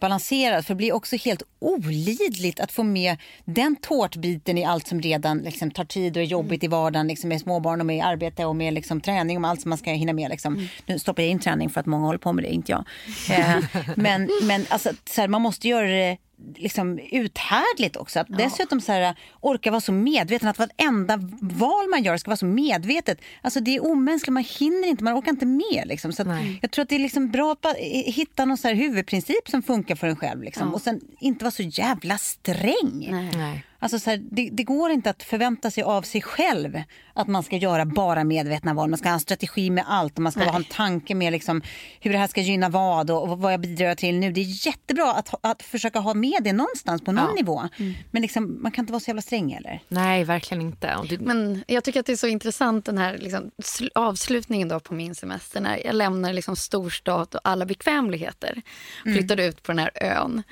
[0.00, 0.66] balanserad.
[0.66, 5.38] För det blir också helt olidligt att få med den tårtbiten i allt som redan
[5.38, 6.64] liksom, tar tid och är jobbigt Mm.
[6.64, 9.60] i vardagen liksom, med småbarn och med arbete och med liksom, träning och med allt
[9.60, 10.30] som man ska hinna med.
[10.30, 10.54] Liksom.
[10.54, 10.66] Mm.
[10.86, 12.84] Nu stoppar jag in träning för att många håller på med det, inte jag.
[13.30, 13.56] Eh,
[13.96, 16.16] men men alltså, så här, man måste göra det
[16.56, 18.20] liksom uthärdligt också.
[18.20, 22.36] Att dessutom så här, orka vara så medveten att varenda val man gör ska vara
[22.36, 23.20] så medvetet.
[23.42, 25.82] Alltså det är omänskligt, man hinner inte, man orkar inte med.
[25.86, 26.12] Liksom.
[26.12, 26.58] Så att Nej.
[26.62, 27.74] jag tror att det är liksom bra att bara
[28.06, 30.42] hitta någon så här huvudprincip som funkar för en själv.
[30.42, 30.74] Liksom.
[30.74, 33.08] Och sen inte vara så jävla sträng.
[33.36, 33.64] Nej.
[33.84, 36.82] Alltså så här, det, det går inte att förvänta sig av sig själv
[37.14, 38.90] att man ska göra bara medvetna val.
[38.90, 41.62] Man ska ha en strategi med allt och man ska ha en tanke med liksom
[42.00, 44.32] hur det här ska gynna vad och, och vad jag bidrar till nu.
[44.32, 47.34] Det är jättebra att, att försöka ha med det någonstans på någon Ja.
[47.34, 47.68] nivå.
[48.10, 49.80] Men liksom, man kan inte vara så jävla sträng eller?
[49.88, 50.98] Nej, verkligen inte.
[51.08, 54.80] Det, Men jag tycker att det är så intressant den här liksom, sl- avslutningen då
[54.80, 58.62] på min semester när jag lämnar liksom storstad och alla bekvämligheter.
[59.02, 60.42] Flyttade ut på den här ön.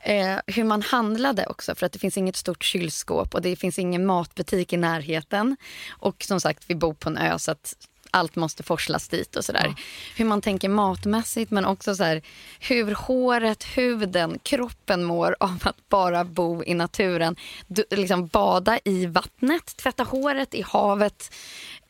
[0.00, 3.78] Eh, hur man handlade också för att det finns inget stort kylskåp och det finns
[3.78, 5.56] ingen matbutik i närheten.
[5.88, 7.74] Och som sagt vi bor på en ö så att
[8.10, 9.74] allt måste forslas dit och sådär.
[10.16, 12.22] Hur man tänker matmässigt men också så här,
[12.60, 17.36] hur håret, huden, kroppen mår av att bara bo i naturen.
[17.66, 21.34] Du, liksom bada i vattnet, tvätta håret i havet.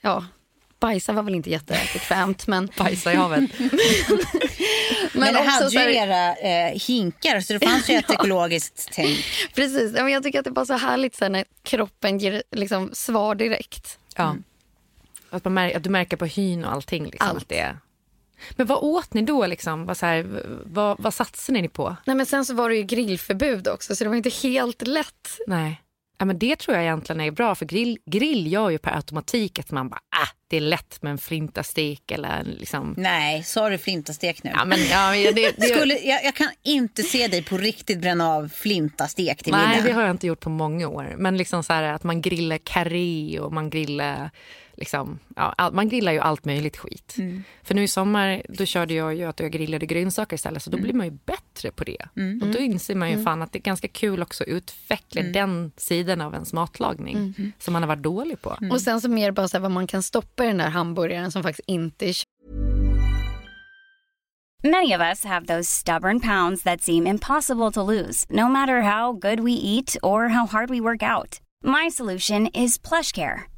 [0.01, 0.25] Ja,
[0.81, 3.51] bajsa var väl inte jättebekvämt men, bajsa i havet.
[5.13, 8.89] Men, det också hade ju här- era eh, hinkar så det fanns ju ett ekologiskt
[8.93, 9.25] tänk.
[9.55, 12.19] Precis, ja, men jag tycker att det är bara så härligt så här, när kroppen
[12.19, 13.99] ger liksom, svar direkt.
[14.17, 14.37] Ja.
[15.31, 17.05] Att, man mär, att du märker på hyn och allting.
[17.05, 17.43] Liksom, Allt.
[17.43, 17.79] Att det är.
[18.51, 19.47] Men vad åt ni då?
[19.47, 19.87] Liksom?
[19.87, 21.97] Vad, så här, vad, vad satsade ni på?
[22.05, 25.39] Nej, men sen så var det ju grillförbud också så det var inte helt lätt.
[25.47, 25.83] Nej.
[26.19, 29.59] Ja, men det tror jag egentligen är bra, för grill, grill gör ju per automatik
[29.59, 32.95] att man bara, ah, det är lätt med en flintastek eller liksom...
[32.97, 34.51] Nej, sa du flintastek nu?
[34.55, 38.01] Ja, men, ja, men det, det, Skulle, jag, jag kan inte se dig på riktigt
[38.01, 39.83] bränna av flintastek till Nej, middag.
[39.89, 41.15] det har jag inte gjort på många år.
[41.19, 44.31] Men liksom så här att man grillar karré och man grillar...
[44.81, 47.17] Liksom, ja, man grillar ju allt möjligt skit.
[47.63, 50.79] För nu i sommar då körde jag ju att jag grillade grönsaker istället så då
[50.79, 52.07] blir man ju bättre på det.
[52.43, 55.73] Och då inser man ju fan att det är ganska kul också att utveckla den
[55.77, 58.59] sidan av ens matlagning som man har varit dålig på.
[58.71, 61.33] Och sen så mer bara så här, vad man kan stoppa i den där hamburgaren
[61.33, 62.15] som faktiskt inte är
[64.65, 69.13] Many of us have those stubborn pounds that seem impossible to lose, no matter how
[69.13, 71.41] good we eat or how hard we work out.
[71.65, 73.58] My solution is PlushCare.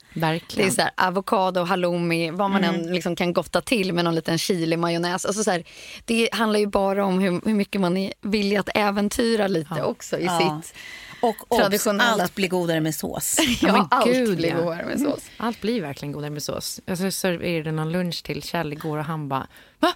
[0.13, 0.69] Verkligen.
[0.69, 4.15] Det är så här, avokado, halloumi, vad man än liksom kan gotta till med någon
[4.15, 5.25] liten chili-majonnäs.
[5.25, 5.63] Alltså så här,
[6.05, 10.17] det handlar ju bara om hur, hur mycket man är villig att äventyra lite också
[10.19, 10.61] i Ja.
[10.63, 10.75] sitt
[11.21, 12.23] Och traditionella...
[12.23, 13.37] allt blir godare med sås.
[13.61, 14.55] Ja, men allt gud, blir ja.
[14.61, 15.19] godare med sås.
[15.37, 16.79] Allt blir verkligen godare med sås.
[16.85, 19.47] Jag så serverade någon lunch till Kjell igår och han bara,
[19.79, 19.93] va?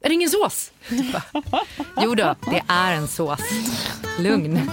[0.00, 0.72] Är det ingen sås?
[2.02, 3.40] Jo då, det är en sås.
[4.18, 4.70] Lugn.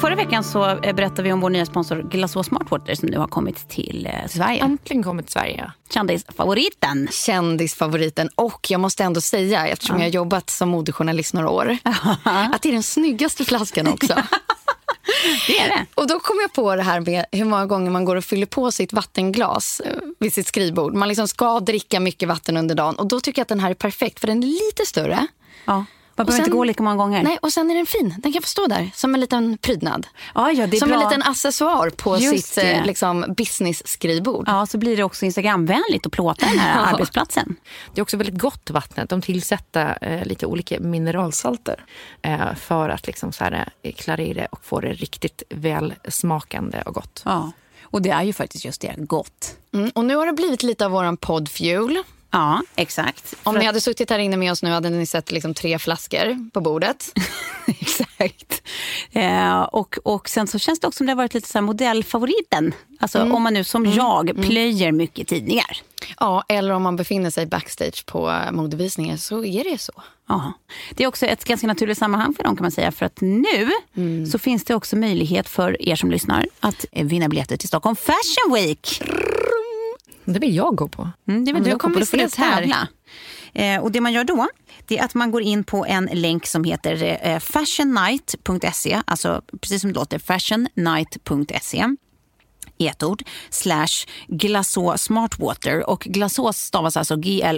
[0.00, 3.26] Förra veckan så eh, berättade vi om vår nya sponsor Glaçå Smartwater som nu har
[3.26, 4.62] kommit till eh, Sverige.
[4.62, 5.72] Äntligen kommit till Sverige.
[5.90, 7.08] Kändisfavoriten.
[7.10, 8.28] Kändisfavoriten.
[8.34, 11.76] Och jag måste ändå säga, eftersom jag har jobbat som modejournalist några år,
[12.52, 14.14] att det är den snyggaste flaskan också.
[15.46, 15.86] Det är det.
[15.94, 18.46] Och då kom jag på det här med hur många gånger man går och fyller
[18.46, 20.94] på sitt vattenglas eh, vid sitt skrivbord.
[20.94, 22.94] Man liksom ska dricka mycket vatten under dagen.
[22.94, 25.26] Och då tycker jag att den här är perfekt för den är lite större.
[25.64, 25.84] Ja.
[26.20, 27.22] Man behöver sen- inte gå lika många gånger.
[27.22, 28.14] Nej, och sen är den fin.
[28.18, 30.06] Den kan få stå där som en liten prydnad.
[30.34, 30.98] Ja, ja, det är som bra.
[31.02, 32.72] en liten accessoar på Just sitt det.
[32.72, 34.44] eh, liksom, business-skrivbord.
[34.48, 36.86] Ja, så blir det också Instagramvänligt att plåta den här Ja.
[36.86, 37.56] arbetsplatsen.
[37.94, 39.08] Det är också väldigt gott vattnet.
[39.10, 41.84] De tillsätter eh, lite olika mineralsalter
[42.22, 47.22] eh, för att liksom så här, eh, klarera och få det riktigt välsmakande och gott.
[47.24, 47.52] Ja.
[47.82, 49.56] Och det är ju faktiskt just det, gott.
[49.74, 52.02] Mm, och nu har det blivit lite av våran poddfuel.
[52.30, 53.34] Ja, exakt.
[53.42, 55.78] Om För ni hade suttit här inne med oss nu hade ni sett liksom tre
[55.78, 57.12] flaskor på bordet.
[57.66, 58.62] Exakt.
[59.12, 62.74] Eh, och, och sen så känns det också som det har varit lite så modellfavoriten.
[63.00, 65.76] Alltså om man nu som jag plöjer mycket tidningar.
[66.18, 70.02] Ja, eller om man befinner sig backstage på eh, modevisningar så är det så.
[70.28, 70.52] Ja.
[70.94, 72.92] Det är också ett ganska naturligt sammanhang för dem kan man säga.
[72.92, 73.70] För att nu
[74.32, 78.54] så finns det också möjlighet för er som lyssnar att vinna biljetter till Stockholm Fashion
[78.54, 79.02] Week.
[80.32, 81.10] Det vill jag gå på.
[81.28, 82.88] Mm, det vill du gå på, kommer då får du tävla.
[83.52, 84.48] Eh, och det man gör då,
[84.86, 89.80] det är att man går in på en länk som heter eh, fashionnight.se, alltså precis
[89.80, 91.86] som det låter, fashionnight.se
[92.78, 95.90] i ett ord, slash Glaçå Smartwater.
[95.90, 97.54] Och Glaçå stavas alltså G-L-A-C-E-A-U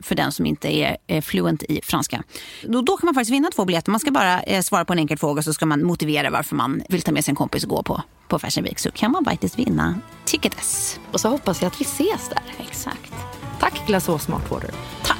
[0.00, 2.22] för den som inte är eh, fluent i franska.
[2.62, 3.90] Då, då kan man faktiskt vinna två biljetter.
[3.90, 6.82] Man ska bara eh, svara på en enkel fråga så ska man motivera varför man
[6.88, 8.78] vill ta med sin kompis och gå på, på Fashion Week.
[8.78, 11.00] Så kan man faktiskt vinna ticketes.
[11.12, 12.42] Och så hoppas jag att vi ses där.
[12.68, 13.12] Exakt.
[13.60, 14.70] Tack Glaçå Smartwater.
[15.04, 15.18] Tack.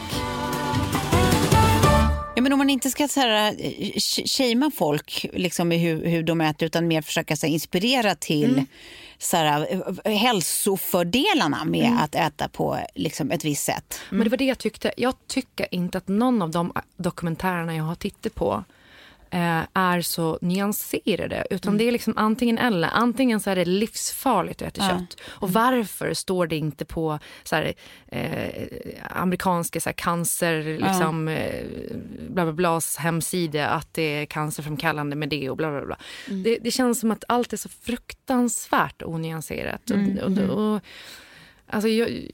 [2.36, 6.40] Ja, men om man inte ska eh, sh- shamea folk liksom, i hur, hur de
[6.40, 8.62] äter utan mer försöka så här, inspirera till
[9.18, 14.00] så här, eh, hälsofördelarna med att äta på liksom, ett visst sätt.
[14.10, 14.92] Men det var det jag tyckte.
[14.96, 18.64] Jag tycker inte att någon av de dokumentärerna jag har tittat på
[19.30, 21.46] eh, är så nyanserade.
[21.50, 22.88] Utan det är liksom antingen eller.
[22.92, 25.20] Antingen så är det livsfarligt att äta kött.
[25.24, 27.74] Och varför står det inte på så här,
[28.06, 28.68] eh,
[29.10, 31.64] amerikanska så här, cancer, liksom, eh,
[32.28, 35.96] bla bla blas hemsida att det är cancerframkallande med det och bla bla bla.
[36.26, 39.90] Det, det känns som att allt är så fruktansvärt onyanserat.
[39.90, 40.80] Och, och, och,
[41.66, 42.30] alltså jag,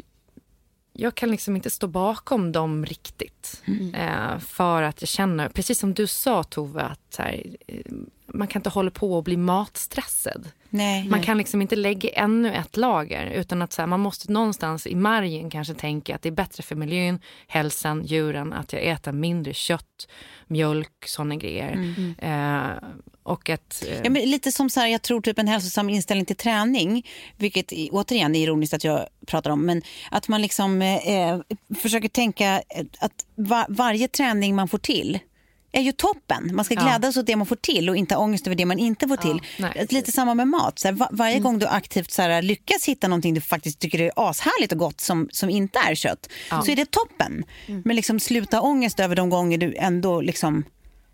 [0.97, 3.63] jag kan liksom inte stå bakom dem riktigt.
[3.95, 7.93] Eh, för att jag känner, precis som du sa Tove, att här, eh,
[8.35, 10.49] man kan inte hålla på och bli matstressad.
[10.71, 11.09] Nej.
[11.09, 14.87] Man kan liksom inte lägga ännu ett lager utan att så här, man måste någonstans
[14.87, 19.13] i margen kanske tänka att det är bättre för miljön, hälsan, djuren att jag äter
[19.13, 20.09] mindre kött,
[20.47, 21.95] mjölk, sådana grejer.
[22.19, 22.89] Eh,
[23.23, 23.85] och att...
[23.89, 27.07] eh, Ja, men lite som så här, jag tror typ en hälsosam inställning till träning,
[27.37, 31.39] vilket återigen är ironiskt att jag pratar om, men att man liksom eh,
[31.79, 35.19] försöker tänka eh, att va- varje träning man får till
[35.77, 36.51] är ju toppen.
[36.55, 36.83] Man ska Ja.
[36.83, 39.17] glädjas åt det man får till och inte ha ångest över det man inte får
[39.17, 39.41] till.
[39.59, 40.79] nej, Ett Lite samma med mat.
[40.79, 44.01] Så här, va- varje gång du aktivt så här, lyckas hitta någonting du faktiskt tycker
[44.01, 46.29] är ashärligt och gott som, som inte är kött,
[46.65, 47.45] så är det toppen.
[47.85, 50.65] Men liksom sluta ångest över de gånger du ändå liksom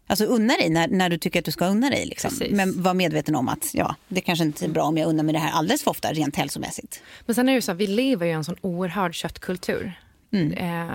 [0.06, 2.06] Alltså unna dig när, när du tycker att du ska unna dig.
[2.06, 2.30] Liksom.
[2.50, 5.32] Men var medveten om att ja, det kanske inte är bra om jag unnar mig
[5.32, 7.02] det här alldeles för ofta rent hälsomässigt.
[7.26, 9.92] Men sen är det ju så vi lever ju i en sån oerhörd köttkultur.
[10.56, 10.86] Eh,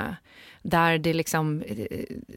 [0.70, 1.64] där det liksom,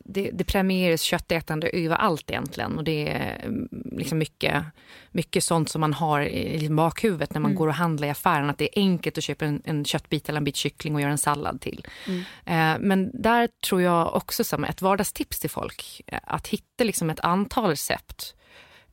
[0.04, 2.78] det, det premieras köttätande överallt egentligen.
[2.78, 4.64] Och det är mm, liksom mycket,
[5.10, 8.50] mycket sånt som man har i bakhuvudet när man går och handlar i affären.
[8.50, 11.10] Att det är enkelt att köpa en, en köttbit eller en bit kyckling och göra
[11.12, 11.86] en sallad till.
[12.44, 16.00] Eh, men där tror jag också som ett vardagstips till folk.
[16.06, 18.34] eh, Att hitta liksom ett antal recept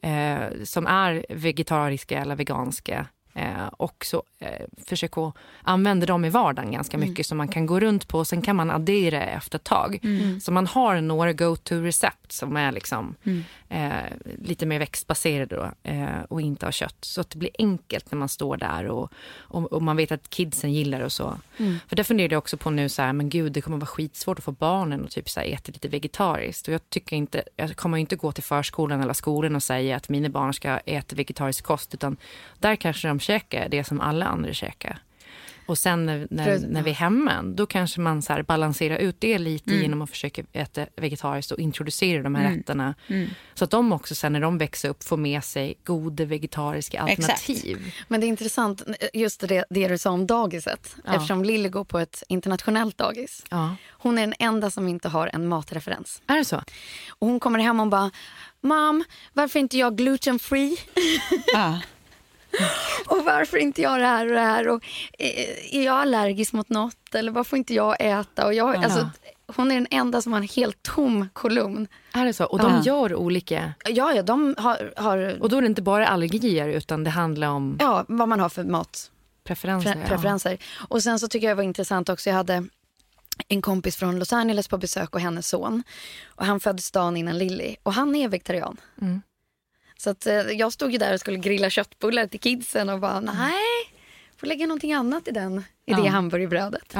[0.01, 6.29] eh, som är vegetariska eller veganska Eh, och så eh, försök att använda dem i
[6.29, 9.57] vardagen ganska mycket så man kan gå runt på och sen kan man addera efter
[9.57, 9.99] ett tag.
[10.41, 13.15] Så man har några go-to-recept som är liksom,
[13.69, 13.89] eh,
[14.39, 16.97] lite mer växtbaserade då, eh, och inte har kött.
[17.01, 20.29] Så att det blir enkelt när man står där och, och, och man vet att
[20.29, 21.37] kidsen gillar det och så.
[21.87, 24.37] För det funderar jag också på nu, så här, men gud det kommer vara skitsvårt
[24.37, 26.67] att få barnen att typ så här, äta lite vegetariskt.
[26.67, 30.09] Och jag, tycker inte, jag kommer inte gå till förskolan eller skolan och säga att
[30.09, 31.93] mina barn ska äta vegetarisk kost.
[31.93, 32.17] Utan
[32.59, 34.99] där kanske de käkar det som alla andra käkar.
[35.65, 39.37] Och sen när, när, när vi är hemma, då kanske man så balanserar ut det
[39.37, 42.95] lite genom att försöka äta vegetariskt och introducera de här rätterna.
[43.53, 47.31] Så att de också sen när de växer upp får med sig goda vegetariska Exakt.
[47.31, 47.93] alternativ.
[48.07, 50.95] Men det är intressant, just det, det du sa om dagiset.
[51.05, 51.15] Ja.
[51.15, 53.45] Eftersom Lilly går på ett internationellt dagis.
[53.49, 53.75] Ja.
[53.89, 56.21] Hon är den enda som inte har en matreferens.
[56.27, 56.57] Är det så?
[57.09, 58.11] Och hon kommer hem och bara,
[58.61, 59.03] Mam,
[59.33, 60.77] varför inte jag gluten free?
[61.53, 61.81] Ja.
[63.07, 64.67] Och varför inte jag det här och det här?
[64.67, 64.83] Och,
[65.19, 67.15] eh, är jag allergisk mot något?
[67.15, 68.45] Eller vad får inte jag äta?
[68.45, 69.09] Och jag, alltså,
[69.55, 71.87] hon är den enda som har en helt tom kolumn.
[72.13, 72.45] Är det så?
[72.45, 72.81] Och de Ja.
[72.83, 73.73] gör olika...
[73.89, 77.47] Ja, ja, de har, har Och då är det inte bara allergier utan det handlar
[77.47, 79.11] om ja, vad man har för mat.
[79.43, 79.93] preferenser.
[79.93, 80.57] pre- preferenser.
[80.89, 82.63] Och sen så tycker jag det var intressant också, jag hade
[83.47, 85.83] en kompis från Los Angeles på besök och hennes son.
[86.35, 88.77] Och han föddes dagen innan Lilly och han är vegetarian.
[89.01, 89.21] Mm.
[89.97, 93.19] Så att, eh, jag stod ju där och skulle grilla köttbullar till kidsen och bara
[93.19, 93.53] nej,
[94.37, 96.93] får lägga någonting annat i den, i det hamburgerbrödet.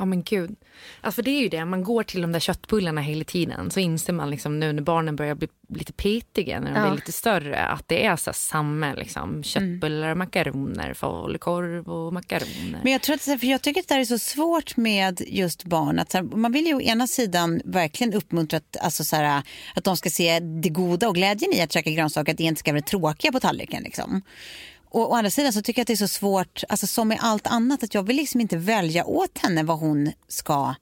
[0.00, 0.04] Ja.
[0.06, 0.56] Men gud.
[1.00, 3.80] Alltså för det är ju det, man går till de där köttbullarna hela tiden så
[3.80, 6.86] inser man liksom nu när barnen börjar bli lite petiga, när de Ja.
[6.86, 12.80] blir lite större, att det är så samma liksom, köttbullar, makaroner, falukorv och makaroner.
[12.82, 15.98] Men jag, tror att, för jag tycker att det är så svårt med just barn.
[15.98, 19.42] Att man vill ju å ena sidan verkligen uppmuntra att, alltså så här,
[19.74, 22.58] att de ska se det goda och glädjen i att käka grönsaker, att det inte
[22.58, 23.82] ska vara tråkiga på tallriken.
[23.82, 24.22] Liksom.
[24.90, 27.18] Och å andra sidan så tycker jag att det är så svårt, alltså som med
[27.20, 30.74] allt annat, att jag vill liksom inte välja åt henne vad hon ska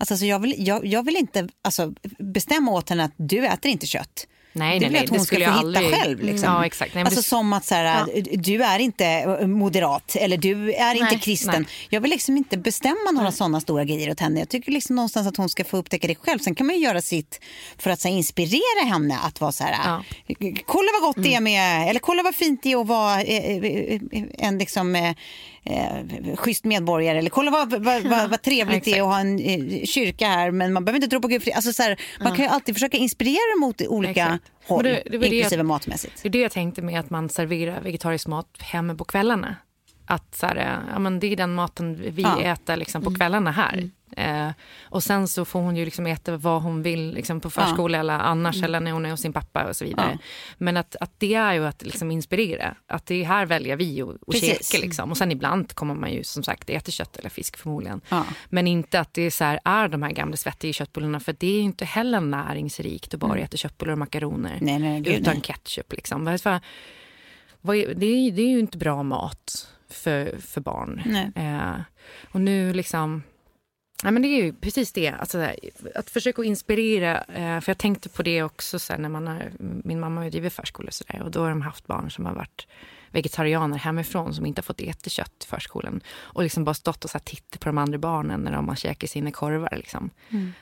[0.00, 3.70] Alltså, alltså jag, vill, jag, jag vill inte alltså, bestämma åt henne att du äter
[3.70, 4.26] inte kött.
[4.58, 6.22] Nej, det nej, vill nej, att hon ska få skulle hitta aldrig- själv.
[6.22, 6.52] Liksom.
[6.52, 6.94] Ja, exakt.
[6.94, 8.06] Nej, alltså det- som att så här,
[8.36, 11.62] du är inte eh, moderat eller du är inte Nej, kristen.
[11.62, 11.64] nej.
[11.88, 14.38] Jag vill liksom inte bestämma några sådana stora grejer åt henne.
[14.40, 16.38] Jag tycker liksom någonstans att hon ska få upptäcka det själv.
[16.38, 17.40] Sen kan man ju göra sitt
[17.78, 20.02] för att så här, inspirera henne att vara så här,
[20.66, 23.56] kolla vad gott det är med, eller kolla vad fint det är att vara eh,
[23.56, 24.00] eh,
[24.38, 25.14] en liksom
[25.64, 29.20] eh, eh, schysst medborgare eller kolla vad, vad, vad, vad trevligt det är att ha
[29.20, 31.42] en eh, kyrka här men man behöver inte tro på Gud.
[31.44, 31.52] det.
[31.52, 34.44] Alltså, så här, man kan ju alltid försöka inspirera mot olika Exakt.
[34.66, 36.22] håll, det- det det inklusive jag- matmässigt.
[36.22, 39.56] Det är det jag tänkte med att man serverar vegetarisk mat hemma på kvällarna.
[40.06, 42.32] Att så här, ja, men det är den maten vi Ja.
[42.38, 42.52] Mm.
[42.52, 43.90] äter liksom, på kvällarna här.
[44.16, 44.50] Eh,
[44.82, 48.14] och sen så får hon ju liksom äta vad hon vill liksom, på förskola eller
[48.18, 48.64] annars Mm.
[48.64, 50.18] eller när hon är hos sin pappa och så vidare.
[50.58, 52.74] Men att, att det är ju att liksom inspirera.
[52.86, 54.70] Att det här väljer vi att Precis.
[54.72, 54.84] käka.
[54.84, 55.10] Liksom.
[55.10, 58.00] Och sen ibland kommer man ju som sagt äta kött eller fisk förmodligen.
[58.08, 58.24] Ja.
[58.48, 61.20] Men inte att det är, så här, är de här gamla svettiga köttbullarna.
[61.20, 64.64] För det är ju inte heller näringsrikt att bara äta köttbullar och makaroner Mm.
[64.64, 65.42] Nej, nej, gud, utan nej.
[65.42, 65.92] ketchup.
[65.92, 66.24] Liksom.
[66.24, 66.60] Vad-
[67.60, 71.02] vad är- Det är, det är ju inte bra mat för, för barn.
[71.06, 71.30] Nej.
[71.34, 71.80] Eh,
[72.32, 73.22] och nu liksom...
[74.04, 75.08] Ja, men det är ju precis det.
[75.08, 75.50] Alltså,
[75.94, 77.20] att försöka inspirera.
[77.22, 80.30] Eh, för jag tänkte på det också så här, när man har, min mamma har
[80.30, 82.66] drivit förskola så där, och då har de haft barn som har varit
[83.10, 86.00] vegetarianer hemifrån som inte har fått äta kött i förskolan.
[86.16, 88.76] Och liksom bara stått och så här tittat på de andra barnen när de har
[88.76, 89.74] käkat sina korvar.
[89.76, 90.10] Liksom.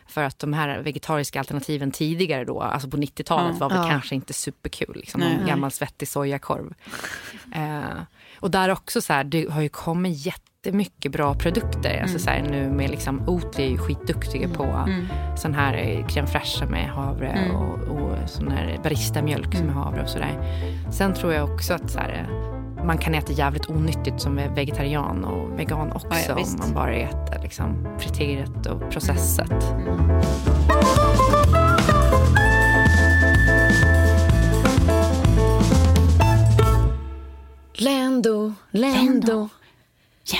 [0.09, 3.89] För att de här vegetariska alternativen tidigare då, alltså på 90-talet var väl Ja.
[3.91, 4.97] kanske inte superkul.
[4.97, 5.39] Liksom, Nej.
[5.41, 6.74] en gammal svettig sojakorv.
[7.55, 8.01] Eh,
[8.41, 10.26] och där också så här, det har ju kommit
[10.67, 12.01] jättemycket bra produkter.
[12.03, 14.89] Alltså så här, nu med liksom, Oatly är ju skitduktiga på
[15.37, 20.03] sån här eh, crème fraîche med havre och, och sån här baristamjölk som är havre
[20.03, 20.62] och sådär.
[20.91, 24.49] Sen tror jag också att så här, eh, man kan äta jävligt onyttigt som är
[24.49, 29.75] vegetarian och vegan också Ja, ja, om man bara äter liksom, friterat och processat.
[37.79, 39.49] Lendo, Lendo,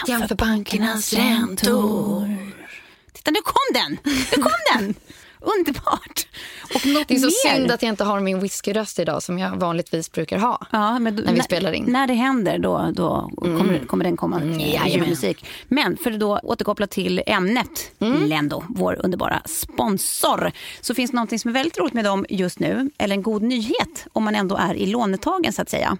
[0.07, 2.37] jämför bankernas räntor.
[3.13, 3.99] Titta, nu kom den!
[4.05, 4.95] Nu kom den!
[5.59, 6.27] Underbart!
[6.75, 7.55] Och något Det är så mer.
[7.57, 10.67] synd att jag inte har min whiskyröst idag som jag vanligtvis brukar ha.
[10.73, 11.85] Ja, men då, när vi spelar in.
[11.89, 15.45] När det händer då, då kommer, kommer den komma mm, julmusik.
[15.69, 17.93] Men för att då återkoppla till ämnet
[18.27, 22.59] Lendo, vår underbara sponsor, så finns det någonting som är väldigt roligt med dem just
[22.59, 25.97] nu, eller en god nyhet om man ändå är i lånetagen så att säga.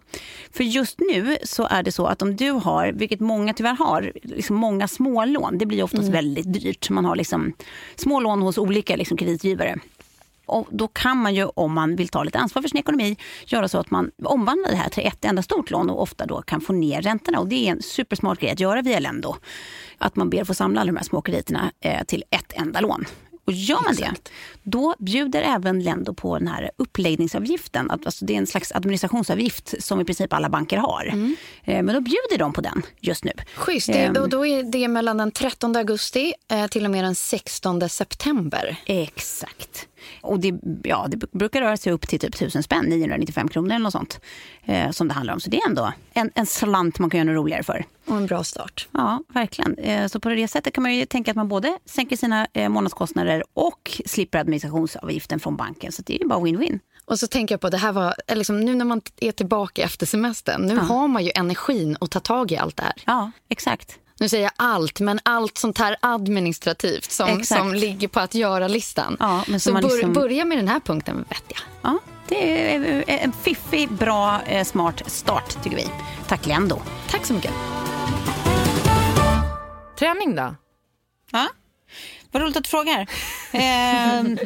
[0.53, 4.13] För just nu så är det så att om du har, vilket många tyvärr har,
[4.23, 6.91] liksom många smålån, det blir oftast väldigt dyrt.
[6.91, 7.53] Man har liksom
[7.97, 9.79] smålån hos olika liksom kreditgivare.
[10.47, 13.17] Och då kan man ju, om man vill ta lite ansvar för sin ekonomi,
[13.47, 16.43] göra så att man omvandlar det här till ett enda stort lån och ofta då
[16.43, 17.41] kan få ner räntorna.
[17.41, 19.37] Och det är en supersmart grej att göra via Lendo.
[19.99, 23.05] Att man ber få samla alla de här små krediterna eh, till ett enda lån.
[23.47, 24.13] Och gör man det,
[24.63, 27.91] då bjuder även Lendo på den här uppläggningsavgiften.
[27.91, 31.07] Alltså det är en slags administrationsavgift som i princip alla banker har.
[31.65, 33.33] Eh, Men då bjuder de på den just nu.
[33.55, 33.87] Schysst.
[33.87, 37.15] Det, Ehm, och då är det mellan den 13 augusti eh, till och med den
[37.15, 38.77] 16 september.
[38.87, 39.89] Exakt.
[40.21, 43.79] Och det, ja, det brukar röra sig upp till typ 1000 spänn, 995 kronor eller
[43.79, 44.21] något sånt.
[44.65, 45.41] Eh, som det handlar om.
[45.41, 47.85] Så det är ändå en, en slant man kan göra något roligare för.
[48.07, 48.89] Och en bra start.
[48.93, 49.79] Ja, verkligen.
[49.79, 52.69] Eh, så på det sättet kan man ju tänka att man både sänker sina eh,
[52.69, 55.93] månadskostnader och slipper administrationsavgiften från banken.
[55.93, 56.81] Så det är bara win-win.
[57.05, 60.07] Och så tänker jag på det här var, liksom, nu när man är tillbaka efter
[60.07, 62.95] semestern, nu har man ju energin att ta tag i allt det här.
[63.07, 63.99] Ja, exakt.
[64.19, 67.61] Nu säger jag allt, men allt sånt här administrativt som, Exakt.
[67.61, 69.17] som ligger på att göra-listan.
[69.21, 71.59] Ja, men så bör, liksom- börja med den här punkten, vet jag.
[71.83, 71.99] Ja,
[72.29, 75.87] det är en fiffig, bra, eh, smart start tycker vi.
[76.29, 76.83] Tack Lendo.
[77.11, 77.53] Tack så mycket.
[79.99, 80.55] Träning då?
[81.31, 81.49] Ja.
[82.33, 83.07] Vad roligt att du frågar.
[83.53, 84.39] Ehm,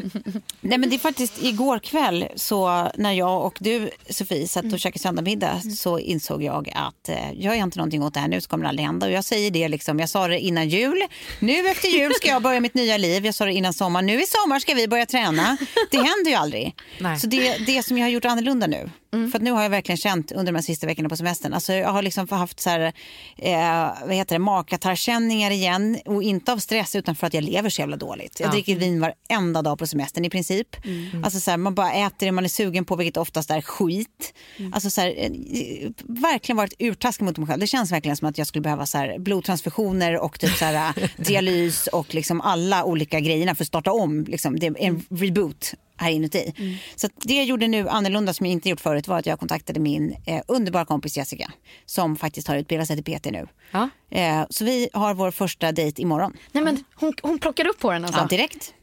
[0.61, 4.81] nej men det är faktiskt igår kväll så när jag och du Sofie satt och
[4.81, 8.41] käkade söndagsmiddag så insåg jag att eh, gör jag inte någonting åt det här nu
[8.41, 9.07] så kommer det aldrig hända.
[9.07, 11.03] Och jag säger det liksom, jag sa det innan jul.
[11.39, 13.27] Nu efter jul ska jag börja mitt nya liv.
[13.27, 14.03] Jag sa det innan sommar.
[14.03, 15.57] Nu i sommar ska vi börja träna.
[15.91, 16.75] Det händer ju aldrig.
[17.01, 17.21] Nej.
[17.21, 18.91] Så det, det som jag har gjort annorlunda nu.
[19.11, 21.55] För att nu har jag verkligen känt under de här sista veckorna på semestern.
[21.55, 22.93] Alltså jag har liksom haft så här,
[23.37, 25.99] eh, vad heter det, magkatarrkänningar igen.
[26.05, 28.41] Och inte av stress utan för att jag lever så jävla dåligt.
[28.41, 30.77] Jag dricker vin varenda dag på semestern i princip.
[31.25, 34.35] Alltså så här, man bara äter det man är sugen på vilket oftast är skit.
[34.73, 37.61] Alltså så här, eh, verkligen varit urtaskig mot mig själv.
[37.61, 41.13] Det känns verkligen som att jag skulle behöva så här, blodtransfusioner och typ så här,
[41.17, 44.25] dialys och liksom alla olika grejerna för att starta om.
[44.25, 44.59] Liksom.
[44.59, 46.53] Det är en reboot här inuti.
[46.97, 49.39] Så att det jag gjorde nu annorlunda som jag inte gjort förut var att jag
[49.39, 51.53] kontaktade min eh, underbara kompis Jessica
[51.87, 53.47] som faktiskt har utbildat sig till PT nu.
[53.71, 53.89] Ja.
[54.11, 56.37] Eh, så vi har vår första dejt imorgon.
[56.53, 58.21] Nej, men hon, hon plockar upp på den alltså.
[58.21, 58.75] Ja, direkt.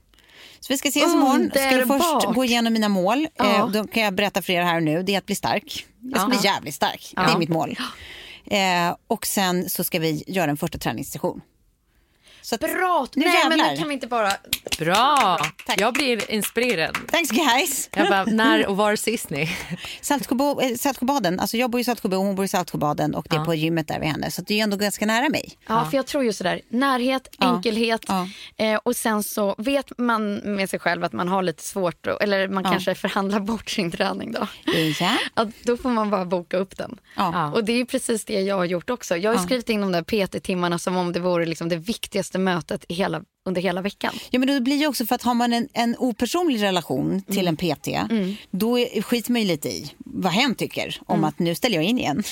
[0.60, 1.50] Så vi ska ses imorgon.
[1.56, 3.28] Ska du först gå igenom mina mål.
[3.38, 3.56] Ja.
[3.56, 5.04] Eh, då kan jag berätta för er här nu.
[5.04, 5.86] Det är att bli stark.
[6.02, 6.38] Jag ska Ja.
[6.40, 7.14] bli jävligt stark.
[7.16, 7.78] Det är mitt mål.
[8.46, 11.42] Eh, och sen så ska vi göra en första träningssession.
[12.50, 13.08] Så att, Bra!
[13.16, 13.72] Nu Nej, men jävlar.
[13.72, 14.32] nu kan vi inte bara...
[14.80, 15.38] Bra!
[15.66, 15.82] Tack.
[15.82, 16.98] Jag blir inspirerad.
[17.12, 17.90] Thanks guys!
[17.96, 19.50] Jag bara, när och var ses ni?
[20.02, 23.36] Saltsjöbo, eh, Saltsjöbaden, alltså jag bor i Saltsjöbo och hon bor i Saltsjöbaden och det
[23.36, 23.46] är Ja.
[23.46, 24.32] på gymmet där vid henne.
[24.32, 25.58] Så det är ändå ganska nära mig.
[25.68, 28.28] Ja, för jag tror ju sådär, närhet, enkelhet Ja.
[28.58, 32.48] Eh, och sen så vet man med sig själv att man har lite svårt, eller
[32.48, 34.48] man kanske förhandlar bort sin träning då.
[35.00, 35.18] Ja.
[35.34, 36.98] Att då får man bara boka upp den.
[37.16, 37.52] Ja.
[37.52, 39.18] Och det är ju precis det jag har gjort också.
[39.18, 42.86] Jag har skrivit in de där PT-timmarna som om det vore liksom det viktigaste mötet
[42.90, 44.14] i hela, under hela veckan.
[44.30, 47.48] Ja, men det blir ju också för att har man en, en opersonlig relation till
[47.48, 47.88] en PT,
[48.52, 51.84] då är, skiter man ju lite i vad hen tycker om att nu ställer jag
[51.84, 52.24] in igen.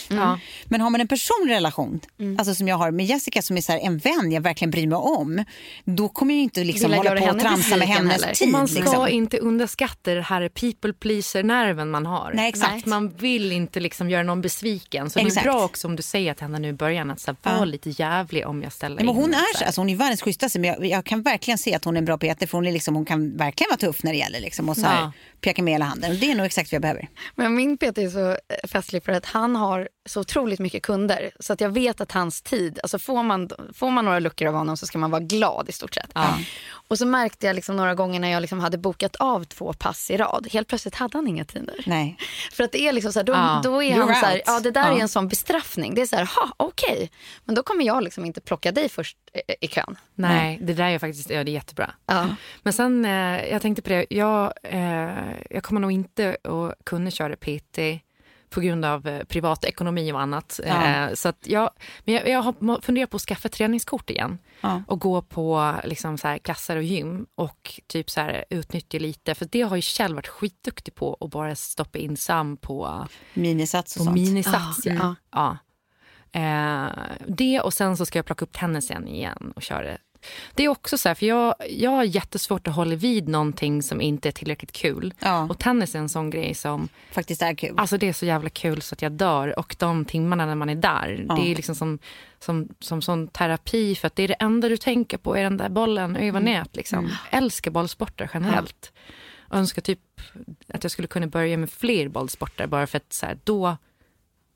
[0.66, 2.00] Men har man en personlig relation,
[2.40, 4.88] alltså som jag har med Jessica som är så här, en vän jag verkligen bryr
[4.88, 5.44] mig om,
[5.86, 8.34] då kommer jag ju inte liksom hålla på och henne tramsa med hennes heller.
[8.34, 8.50] tid.
[8.50, 9.08] Man ska liksom.
[9.08, 12.32] inte underskatta det här people pleaser-nerven man har.
[12.34, 12.76] Nej, exakt.
[12.76, 15.10] Att man vill inte liksom göra någon besviken.
[15.10, 15.36] Så Exakt.
[15.36, 17.58] det är bra också om du säger till henne nu i början att så här,
[17.58, 19.96] var lite jävlig om jag ställer Nej, men in hon mig, är alltså hon är
[19.96, 22.58] världens schysstaste men jag, jag kan verkligen se att hon är en bra peter, för
[22.58, 25.02] hon, är liksom, hon kan verkligen vara tuff när det gäller liksom, och så här,
[25.02, 25.12] Ja
[25.46, 26.12] peka med hela handen.
[26.12, 27.08] Och det är nog exakt vad jag behöver.
[27.36, 28.38] Men min PT är så eh,
[28.68, 31.32] festlig för att han har så otroligt mycket kunder.
[31.40, 34.54] Så att jag vet att hans tid, alltså får man, får man några luckor av
[34.54, 36.12] honom så ska man vara glad i stort sett.
[36.88, 40.12] Och så märkte jag liksom några gånger när jag liksom hade bokat av två pass
[40.12, 40.48] i rad.
[40.52, 41.84] Helt plötsligt hade han inga tider.
[41.86, 42.18] Nej.
[42.52, 44.42] För att det är liksom så här, då, Ja, då är you're han så här,
[44.46, 45.96] ja det där är en sån bestraffning.
[45.96, 47.12] Det är så här, ha okej.
[47.44, 49.18] Men då kommer jag liksom inte plocka dig först
[49.60, 49.98] i, i kön.
[50.16, 51.92] Nej, det där är faktiskt ja, det är jättebra.
[52.06, 52.28] Ja.
[52.64, 57.12] Men sen, eh, jag tänkte på det, jag, eh, jag kommer nog inte att kunna
[57.12, 57.80] köra PT
[58.50, 60.60] på grund av eh, privatekonomi och annat.
[60.66, 61.70] Eh, så jag,
[62.04, 64.84] men jag, jag har funderat på att skaffa träningskort igen Ja.
[64.88, 69.36] och gå på liksom, så här, klasser och gym och typ så här, utnyttja lite.
[69.36, 73.96] För det har ju Kjell varit skitduktig på att bara stoppa in Sam på, Minisats
[73.96, 74.16] och på sånt.
[74.16, 74.86] minisats.
[74.86, 75.16] Ja, Ja.
[75.32, 75.58] ja.
[76.32, 76.90] Eh,
[77.28, 79.98] det och sen så ska jag plocka upp tennisen igen och köra
[80.54, 80.64] det.
[80.64, 84.30] Är också så här, för jag, jag har jättesvårt att hålla vid någonting som inte
[84.30, 85.14] är tillräckligt kul.
[85.20, 85.48] Ja.
[85.50, 87.74] Och tennis är en sån grej som, Faktiskt är kul.
[87.78, 89.60] alltså det är så jävla kul så att jag dör.
[89.60, 92.00] Och de timmarna när man är där, det är liksom som,
[92.40, 95.58] som, som sån terapi för att det är det enda du tänker på är den
[95.58, 97.12] där bollen, öva nät liksom.
[97.32, 98.92] Älskar bollsporter generellt.
[99.50, 100.00] Och önskar typ
[100.68, 103.78] att jag skulle kunna börja med fler bollsporter bara för att så här, då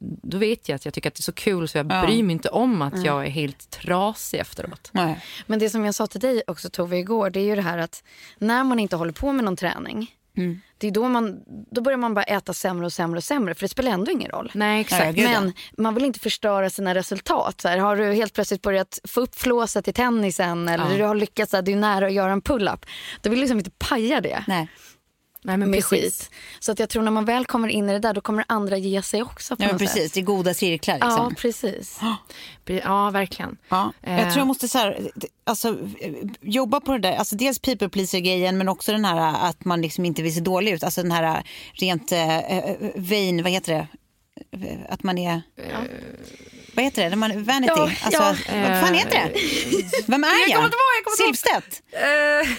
[0.02, 2.34] då vet jag att jag tycker att det är så kul så jag bryr mig
[2.34, 4.90] inte om att jag är helt trasig efteråt.
[4.92, 5.26] Nej.
[5.48, 7.78] Men det som jag sa till dig också Tove igår, det är ju det här
[7.78, 8.04] att
[8.38, 10.16] när man inte håller på med någon träning
[10.78, 11.40] Det är då, man,
[11.72, 14.32] då börjar man bara äta sämre och sämre och sämre för det spelar ändå ingen
[14.32, 14.52] roll.
[14.54, 15.18] Nej, exakt.
[15.18, 15.42] Ja, ja.
[15.42, 17.62] Men man vill inte förstöra sina resultat.
[17.62, 21.16] Så här, har du helt plötsligt börjat få upp flåset i tennisen eller du har
[21.16, 22.86] lyckats, så här, du är nära att göra en pull-up.
[23.22, 24.68] Då vill du liksom inte paja det Nej.
[25.42, 26.20] Nej, men med precis.
[26.20, 26.30] skit.
[26.60, 28.78] Så att jag tror när man väl kommer in i det där då kommer andra
[28.78, 30.04] ge sig också på Ja, något precis.
[30.04, 30.18] sätt.
[30.18, 30.96] Är goda cirklar.
[30.96, 31.12] Liksom.
[31.12, 32.00] Ja, precis.
[32.84, 33.58] Ja, verkligen.
[33.70, 34.24] Ja, jag Eh.
[34.28, 35.12] tror jag måste så här,
[35.44, 35.70] alltså,
[36.00, 37.14] eh, jobba på det där.
[37.16, 40.72] Alltså, dels people pleaser-grejen men också den här att man liksom inte vill se dålig
[40.74, 40.84] ut.
[40.84, 43.88] Alltså den här rent eh, eh, vain, vad heter det?
[44.68, 45.42] Eh, Att man är...
[46.80, 47.10] Vad heter det?
[47.10, 47.74] När man, vanity?
[47.76, 48.36] Ja, alltså, ja.
[48.70, 49.40] Vad fan heter det?
[50.08, 50.50] Vem är jag?
[50.50, 51.18] jag kommer ihåg.
[51.18, 51.82] Silvstedt?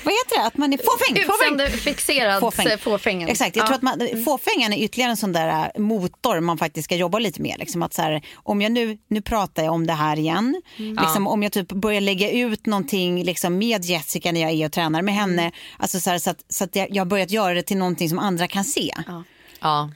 [0.05, 0.47] Vad heter det?
[0.47, 1.25] Att man är fåfäng?
[1.27, 1.55] fåfäng.
[1.55, 2.79] Utseendefixerad Fåfäng.
[2.79, 3.29] fåfängen.
[3.29, 3.67] Exakt, jag Ja.
[3.67, 7.43] tror att man, fåfängan är ytterligare en sån där motor man faktiskt ska jobba lite
[7.43, 7.57] med.
[7.59, 10.63] Liksom att så här, om jag nu, nu pratar jag om det här igen.
[10.77, 14.73] Liksom, Om jag typ börjar lägga ut någonting liksom, med Jessica när jag är och
[14.73, 15.53] tränar med henne.
[15.79, 18.09] Alltså så, här, så att, så att jag, jag har börjat göra det till någonting
[18.09, 18.95] som andra kan se.
[19.07, 19.25] Ja.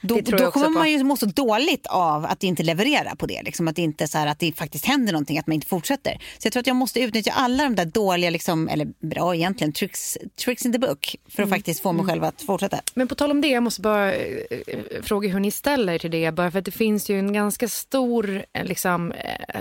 [0.03, 0.73] Då, tror då också kommer på.
[0.73, 3.43] man ju må så dåligt av att inte leverera på det.
[3.43, 6.13] Liksom, att, det inte, så här, att det faktiskt händer någonting, att man inte fortsätter.
[6.39, 9.73] Så jag tror att jag måste utnyttja alla de där dåliga, liksom, eller bra egentligen,
[9.73, 11.17] tricks, tricks in the book.
[11.29, 12.81] För att faktiskt få mig själv att fortsätta.
[12.95, 14.37] Men på tal om det, jag måste bara eh,
[14.67, 16.33] eh, fråga hur ni ställer er till det.
[16.33, 19.13] Bara för att det finns ju en ganska stor eh, liksom,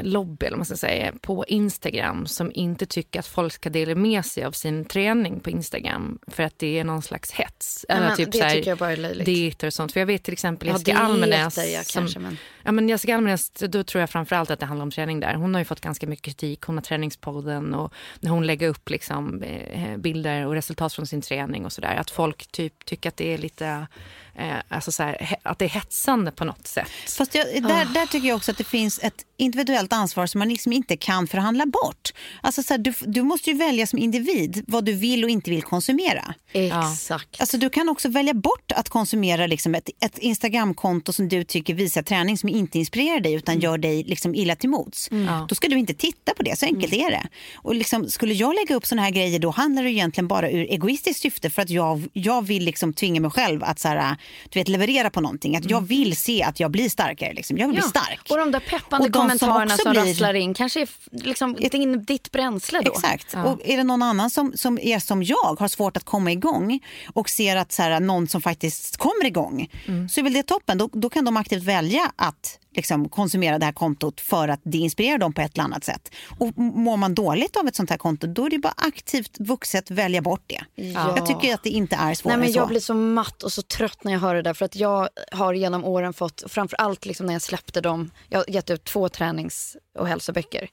[0.01, 4.25] lobby eller man ska säga, på Instagram som inte tycker att folk ska dela med
[4.25, 7.85] sig av sin träning på Instagram för att det är någon slags hets.
[7.89, 9.25] Ja, Eller men typ det så här tycker jag bara är löjligt.
[9.25, 9.92] Dieter och sånt.
[9.93, 11.57] För jag vet till exempel Jessica Almenäs.
[11.57, 14.91] ja, kanske, men- ja, men Jessica Almenäs, då tror jag framförallt att det handlar om
[14.91, 15.33] träning där.
[15.33, 16.61] Hon har ju fått ganska mycket kritik.
[16.61, 21.21] Hon har träningspodden och när hon lägger upp liksom, eh, bilder och resultat från sin
[21.21, 21.95] träning och sådär.
[21.95, 23.87] Att folk typ tycker att det är lite,
[24.35, 26.87] eh, alltså så här, att det är hetsande på något sätt.
[27.17, 30.49] Fast jag, där, där tycker jag också att det finns ett individuellt ansvar som man
[30.49, 32.13] liksom inte kan förhandla bort.
[32.41, 35.49] Alltså så här, du, du måste ju välja som individ vad du vill och inte
[35.49, 36.33] vill konsumera.
[36.53, 37.41] Exakt.
[37.41, 41.73] Alltså, du kan också välja bort att konsumera liksom ett, ett Instagramkonto som du tycker
[41.73, 45.09] visar träning som inte inspirerar dig utan gör dig liksom illa till mods.
[45.49, 47.27] Då ska du inte titta på det, så enkelt är det.
[47.55, 50.65] Och liksom, skulle jag lägga upp såna här grejer då handlar det egentligen bara ur
[50.69, 54.17] egoistiskt syfte för att jag, jag vill liksom tvinga mig själv att så här,
[54.49, 55.55] du vet, leverera på någonting.
[55.55, 57.33] Att jag vill se att jag blir starkare.
[57.33, 57.57] Liksom.
[57.57, 58.27] Jag vill bli stark.
[58.29, 60.89] Och de där peppande Och de som kommentarerna också som, blir- rasslar in kanske är
[61.11, 62.91] liksom din, ditt bränsle då.
[62.91, 63.33] Exakt.
[63.45, 66.79] Och är det någon annan som, som är som jag, har svårt att komma igång
[67.13, 69.69] och ser att så här, någon som faktiskt kommer igång,
[70.11, 70.77] så är väl det toppen.
[70.77, 74.77] Då, då kan de aktivt välja att liksom, konsumera det här kontot för att det
[74.77, 76.11] inspirerar dem på ett eller annat sätt.
[76.39, 79.91] Och mår man dåligt av ett sånt här konto, då är det bara aktivt vuxet
[79.91, 80.63] välja bort det.
[80.75, 82.59] Jag tycker att det inte är svårare Nej, men än så.
[82.59, 84.53] jag blir så matt och så trött när jag hör det där.
[84.53, 88.39] För att jag har genom åren fått, framför allt liksom när jag släppte dem, jag
[88.39, 90.69] har gett ut två tränings och hälsoböcker.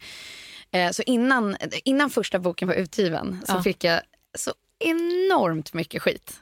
[0.72, 4.00] Eh, så innan, innan första boken var utgiven så fick jag
[4.38, 6.40] så enormt mycket skit.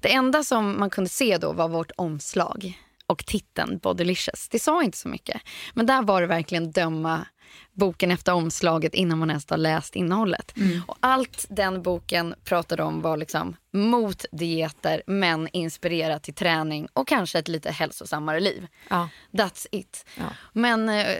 [0.00, 4.48] Det enda som man kunde se då var vårt omslag och titeln Bodylicious.
[4.48, 5.40] Det sa inte så mycket.
[5.74, 7.26] Men där var det verkligen döma
[7.72, 10.54] boken efter omslaget innan man ens har läst innehållet.
[10.86, 17.08] Och allt den boken pratade om var liksom mot dieter men inspirerat till träning och
[17.08, 18.66] kanske ett lite hälsosammare liv.
[18.90, 19.08] Ja.
[19.32, 20.04] That's it.
[20.52, 21.16] Men eh,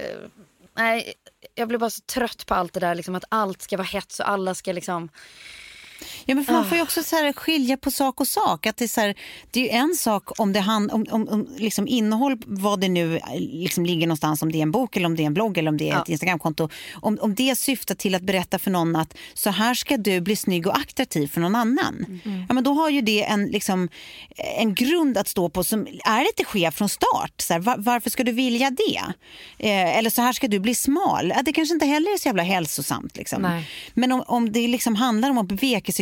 [0.76, 1.14] nej,
[1.55, 4.20] jag blir bara så trött på allt det där liksom att allt ska vara hets
[4.20, 5.09] och alla ska liksom
[6.25, 8.67] Ja, men för man får ju också så här skilja på sak och sak.
[8.67, 9.15] Att det, är så här,
[9.51, 12.89] det är ju en sak om det hand, om, om, om liksom innehåll, vad det
[12.89, 15.59] nu liksom ligger någonstans, om det är en bok eller om det är en blogg
[15.59, 16.69] eller om det är ett Instagramkonto.
[16.95, 20.37] Om, om det syftar till att berätta för någon att så här ska du bli
[20.37, 22.21] snygg och attraktiv för någon annan.
[22.49, 23.89] Ja, men då har ju det en, liksom,
[24.59, 27.41] en grund att stå på som är lite skev från start.
[27.41, 29.01] Så här, var, varför ska du vilja det?
[29.59, 31.33] Eh, eller så här ska du bli smal.
[31.37, 33.17] Ja, det kanske inte heller är så jävla hälsosamt.
[33.17, 33.63] Liksom.
[33.95, 35.47] Men om, om det liksom handlar om att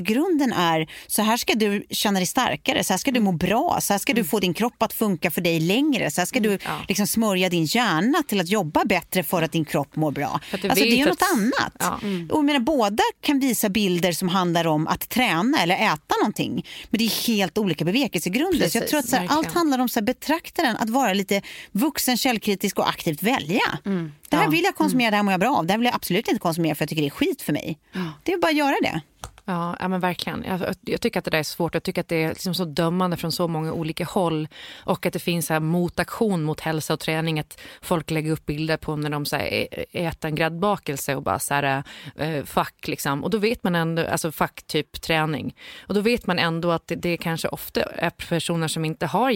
[0.00, 3.78] bevekelsegrunden är så här ska du känna dig starkare, så här ska du må bra,
[3.80, 6.40] så här ska du få din kropp att funka för dig längre, så här ska
[6.40, 10.40] du liksom smörja din hjärna till att jobba bättre för att din kropp mår bra.
[10.52, 11.72] Alltså, det är något att- annat.
[11.78, 12.00] Ja.
[12.30, 16.66] Och jag menar, båda kan visa bilder som handlar om att träna eller äta någonting.
[16.90, 18.68] Men det är helt olika bevekelsegrunder.
[18.68, 21.42] så jag Precis, tror att här, allt handlar om så här, betraktaren, att vara lite
[21.72, 23.78] vuxen, källkritisk och aktivt välja.
[23.84, 24.12] Mm.
[24.28, 25.66] Det här vill jag konsumera, det här mår jag bra av.
[25.66, 27.78] Det här vill jag absolut inte konsumera för jag tycker det är skit för mig.
[28.22, 29.00] Det är bara att göra det.
[29.44, 30.44] Ja, ja men verkligen.
[30.46, 31.74] Jag, jag tycker att det där är svårt.
[31.74, 34.48] Jag tycker att det är liksom så dömande från så många olika håll.
[34.84, 37.40] Och att det finns så här motaktion mot hälsa och träning.
[37.40, 41.38] Att folk lägger upp bilder på när de så här äter en gräddbakelse och bara
[41.38, 41.82] så här,
[42.16, 43.24] eh, fuck liksom.
[43.24, 45.54] Och då vet man ändå, alltså fuck typ träning.
[45.86, 49.30] Och då vet man ändå att det, det kanske ofta är personer som inte har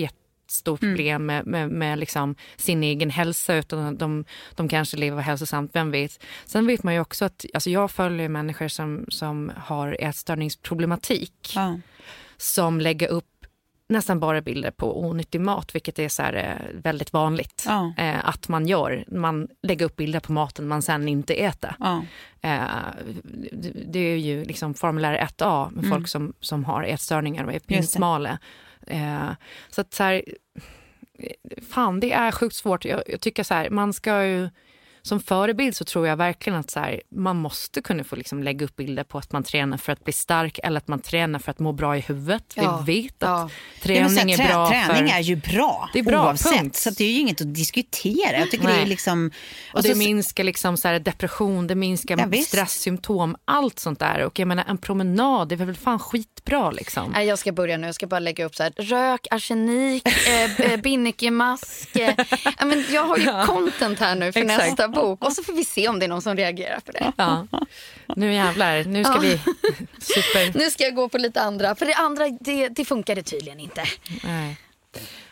[0.46, 4.24] jättestort problem med, med, med liksom sin egen hälsa utan de,
[4.54, 6.22] de kanske lever hälsosamt, vem vet.
[6.44, 11.78] Sen vet man ju också att alltså jag följer människor som, som har ätstörningsproblematik Ja.
[12.36, 13.24] som lägger upp
[13.88, 17.92] nästan bara bilder på onyttig mat, vilket är så här, eh, väldigt vanligt Ja.
[17.98, 19.04] eh, att man gör.
[19.08, 21.74] Man lägger upp bilder på maten man sen inte äter.
[21.78, 22.02] Ja.
[22.40, 22.60] Eh,
[23.86, 27.66] det, är ju liksom formulär 1A med folk som, som har ätstörningar och är Mm.
[27.66, 28.38] Pinsmala.
[28.86, 29.30] Eh,
[29.68, 30.22] så att så här,
[31.18, 32.84] eh, fan det är sjukt svårt.
[32.84, 34.48] Jag, jag tycker så här, man ska ju
[35.06, 38.64] som förebild så tror jag verkligen att så här, man måste kunna få liksom lägga
[38.64, 41.50] upp bilder på att man tränar för att bli stark eller att man tränar för
[41.50, 42.52] att må bra i huvudet.
[42.54, 42.82] Ja.
[42.86, 43.50] Vi vet att Ja.
[43.76, 45.16] Så träning här, är bra Träning för...
[45.16, 46.52] är ju bra, Det är bra, oavsett.
[46.52, 46.76] punkt.
[46.76, 48.38] Så det är ju inget att diskutera.
[48.38, 49.30] Jag tycker det är liksom...
[49.72, 54.20] Och det alltså, minskar liksom så här depression, det minskar Ja, stresssymptom, allt sånt där.
[54.24, 57.10] Och jag menar en promenad, det är väl fan skitbra liksom.
[57.12, 57.86] Nej, jag ska börja nu.
[57.86, 61.96] Jag ska bara lägga upp så här, rök, arsenik, eh, eh, binnikemask.
[61.96, 62.14] Eh.
[62.58, 64.66] Ja, men jag har ju content här nu för Exakt.
[64.66, 65.24] nästa bok.
[65.24, 67.12] Och så får vi se om det är någon som reagerar på det.
[67.16, 67.46] Ja.
[68.16, 69.20] Nu jävlar, nu ska Ja.
[69.20, 69.40] vi
[70.00, 70.58] super...
[70.58, 71.74] Nu ska jag gå på lite andra.
[71.74, 73.84] För det andra, det, det funkade tydligen inte.
[74.24, 74.56] Nej.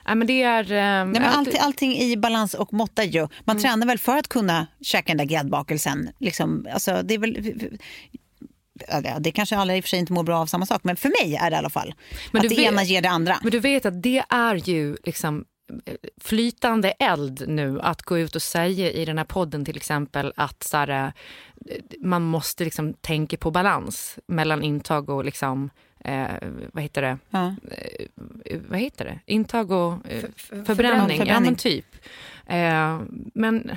[0.07, 0.73] Nej, men det är...
[0.73, 3.29] ehm, Nej, men allting, allting i balans och måtta ju.
[3.45, 6.11] Man tränar väl för att kunna käka den där gräddbakelsen.
[6.19, 7.39] Liksom, alltså, det är väl...
[9.05, 10.97] Ja, det kanske alla i och för sig inte mår bra av samma sak, men
[10.97, 11.95] för mig är det i alla fall.
[12.33, 13.39] Men att du det vet- ena ger det andra.
[13.43, 15.45] Men du vet att det är ju liksom
[16.21, 20.63] flytande eld nu att gå ut och säga i den här podden till exempel att
[20.63, 21.13] så här, eh,
[22.01, 25.71] man måste liksom tänka på balans mellan intag och liksom
[26.05, 26.27] eh,
[26.73, 27.19] vad heter det?
[27.31, 27.55] Ja.
[27.71, 29.21] Eh, vad heter det?
[29.27, 30.65] Intag och eh, förbränning.
[30.67, 31.27] förbränning.
[31.27, 31.87] Ja, men typ.
[32.47, 33.01] Eh,
[33.35, 33.71] men,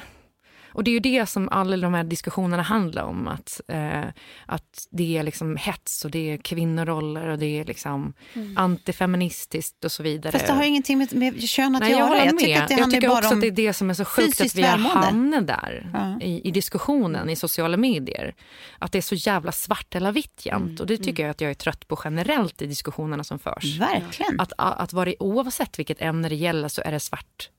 [0.78, 3.28] och det är ju det som alla de här diskussionerna handlar om.
[3.28, 4.04] Att, eh,
[4.46, 8.14] att det är liksom hets och det är kvinnoroller och det är liksom
[8.56, 10.32] antifeministiskt och så vidare.
[10.32, 12.08] Fast det har ingenting med, med kön att Nej, jag göra.
[12.10, 12.40] håller med.
[12.40, 14.56] tycker att det jag tycker också att det är det som är så sjukt att
[14.56, 16.20] vi har hamnat där Ja.
[16.22, 18.36] i, i diskussionen i sociala medier.
[18.80, 20.80] Att det är så jävla svart eller vitt jämt.
[20.80, 23.80] Och det tycker jag att jag är trött på generellt i diskussionerna som förs.
[23.80, 24.40] Verkligen.
[24.40, 27.50] Att, att vara, oavsett vilket ämne det gäller så är det svart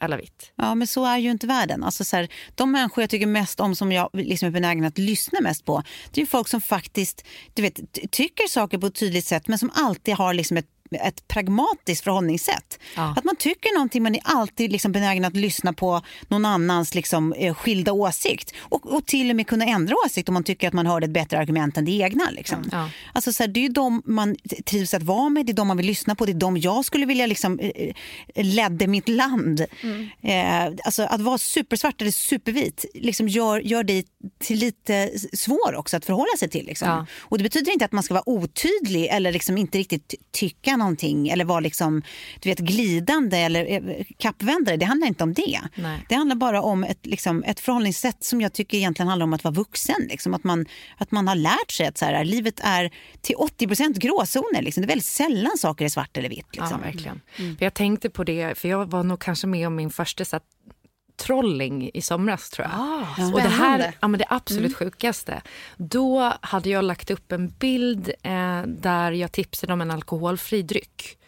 [0.00, 0.52] alla vitt.
[0.56, 1.84] Ja, men så är ju inte världen.
[1.84, 4.98] Alltså, så här, de människor jag tycker mest om, som jag liksom är benägen att
[4.98, 5.82] lyssna mest på,
[6.12, 7.24] det är ju folk som faktiskt
[7.54, 7.80] du vet,
[8.10, 12.78] tycker saker på ett tydligt sätt men som alltid har liksom ett ett pragmatiskt förhållningssätt.
[12.96, 13.14] Ja.
[13.16, 17.32] Att man tycker någonting men är alltid liksom benägen att lyssna på någon annans liksom,
[17.32, 18.54] eh, skilda åsikt.
[18.58, 21.10] Och, och till och med kunna ändra åsikt om man tycker att man hörde ett
[21.10, 22.30] bättre argument än det egna.
[22.30, 22.68] Liksom.
[22.72, 22.90] Ja.
[23.12, 25.68] Alltså, så här, det är ju de man trivs att vara med, det är de
[25.68, 27.70] man vill lyssna på, det är de jag skulle vilja liksom, eh,
[28.34, 29.60] eh, ledde mitt land.
[30.22, 34.04] Eh, alltså, att vara supersvart eller supervit liksom gör, gör dig
[34.38, 36.66] till lite svår också att förhålla sig till.
[36.66, 36.88] Liksom.
[36.88, 37.06] Ja.
[37.20, 40.76] Och det betyder inte att man ska vara otydlig eller liksom inte riktigt ty- tycka
[40.76, 42.02] någonting eller vara liksom,
[42.40, 44.76] du vet, glidande eller eh, kappvändare.
[44.76, 45.60] Det handlar inte om det.
[45.74, 46.06] Nej.
[46.08, 49.44] Det handlar bara om ett, liksom, ett förhållningssätt som jag tycker egentligen handlar om att
[49.44, 50.06] vara vuxen.
[50.08, 50.34] Liksom.
[50.34, 50.66] Att, man,
[50.96, 52.90] att man har lärt sig att så här, livet är
[53.20, 54.62] till 80% gråzoner.
[54.62, 54.80] Liksom.
[54.80, 56.46] Det är väldigt sällan saker är svart eller vitt.
[56.52, 56.68] Liksom.
[56.70, 57.20] Ja, verkligen.
[57.36, 60.40] För jag tänkte på det, för jag var nog kanske med om min första så
[61.18, 62.80] trolling i somras tror jag.
[62.80, 65.42] Ah, och det här ja, men det absolut sjukaste.
[65.76, 71.18] Då hade jag lagt upp en bild eh, där jag tipsade om en alkoholfri dryck.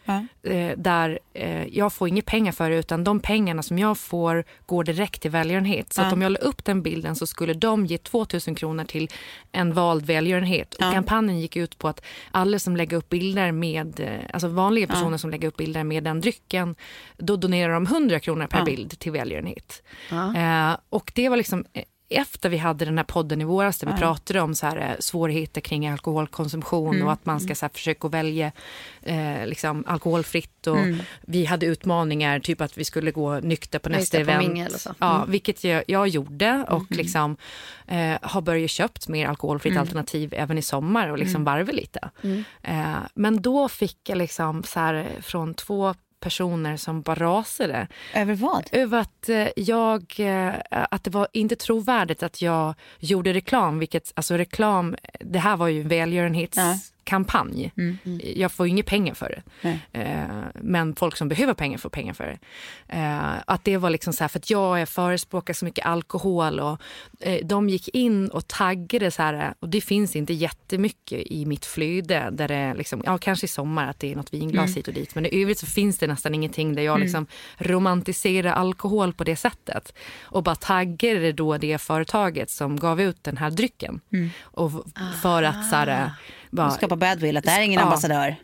[0.42, 4.44] Eh, där eh, jag får inga pengar för det utan de pengarna som jag får
[4.66, 5.92] går direkt till välgörenhet.
[5.92, 9.08] Så att om jag la upp den bilden så skulle de ge 2000 kronor till
[9.52, 10.74] en vald välgörenhet.
[10.74, 14.86] Och kampanjen gick ut på att alla som lägger upp bilder med, eh, alltså vanliga
[14.86, 16.74] personer som lägger upp bilder med den drycken,
[17.16, 19.82] då donerar de 100 kronor per bild till välgörenhet.
[20.36, 23.86] Eh, och det var liksom eh, efter vi hade den här podden i våras där
[23.92, 27.06] vi pratade om så här, eh, svårigheter kring alkoholkonsumtion Mm.
[27.06, 28.52] och att man ska så här, försöka välja
[29.02, 30.66] eh, liksom, alkoholfritt.
[30.66, 30.98] Och Mm.
[31.20, 34.86] Vi hade utmaningar, typ att vi skulle gå nykter på just nästa på event.
[34.98, 36.86] Ja, vilket jag, jag gjorde och Mm.
[36.90, 37.36] liksom,
[37.86, 41.20] eh, har börjat köpt mer alkoholfritt alternativ även i sommar och Mm.
[41.20, 42.11] liksom varva lite.
[42.62, 48.35] Eh, men då fick jag liksom så här, från två personer som bara rasade Över
[48.35, 48.68] vad?
[48.73, 54.12] över att eh, jag, eh, att det var inte trovärdigt att jag gjorde reklam, vilket,
[54.14, 55.83] alltså reklam, det här var ju
[57.16, 57.72] en välgörenhetskampanj.
[58.36, 59.78] Jag får ju inga pengar för det.
[59.92, 62.38] Eh, men folk som behöver pengar får pengar för det.
[62.88, 66.80] Eh, att det var liksom så här, för att jag förespråkar så mycket alkohol och
[67.20, 71.66] eh, de gick in och taggade så här, och det finns inte jättemycket i mitt
[71.66, 74.94] flöde där det liksom, ja kanske i sommar att det är något vinglas hit och
[74.94, 77.26] dit, men i övrigt så finns det nästan ingenting där jag liksom
[77.58, 79.94] romantiserar alkohol på det sättet.
[80.22, 84.00] Och bara taggade då det företaget som gav ut den här drycken.
[84.42, 84.70] Och
[85.22, 86.11] för att så här,
[86.51, 87.84] bara, skapa badwill, att det här är ingen Ja.
[87.84, 88.36] ambassadör.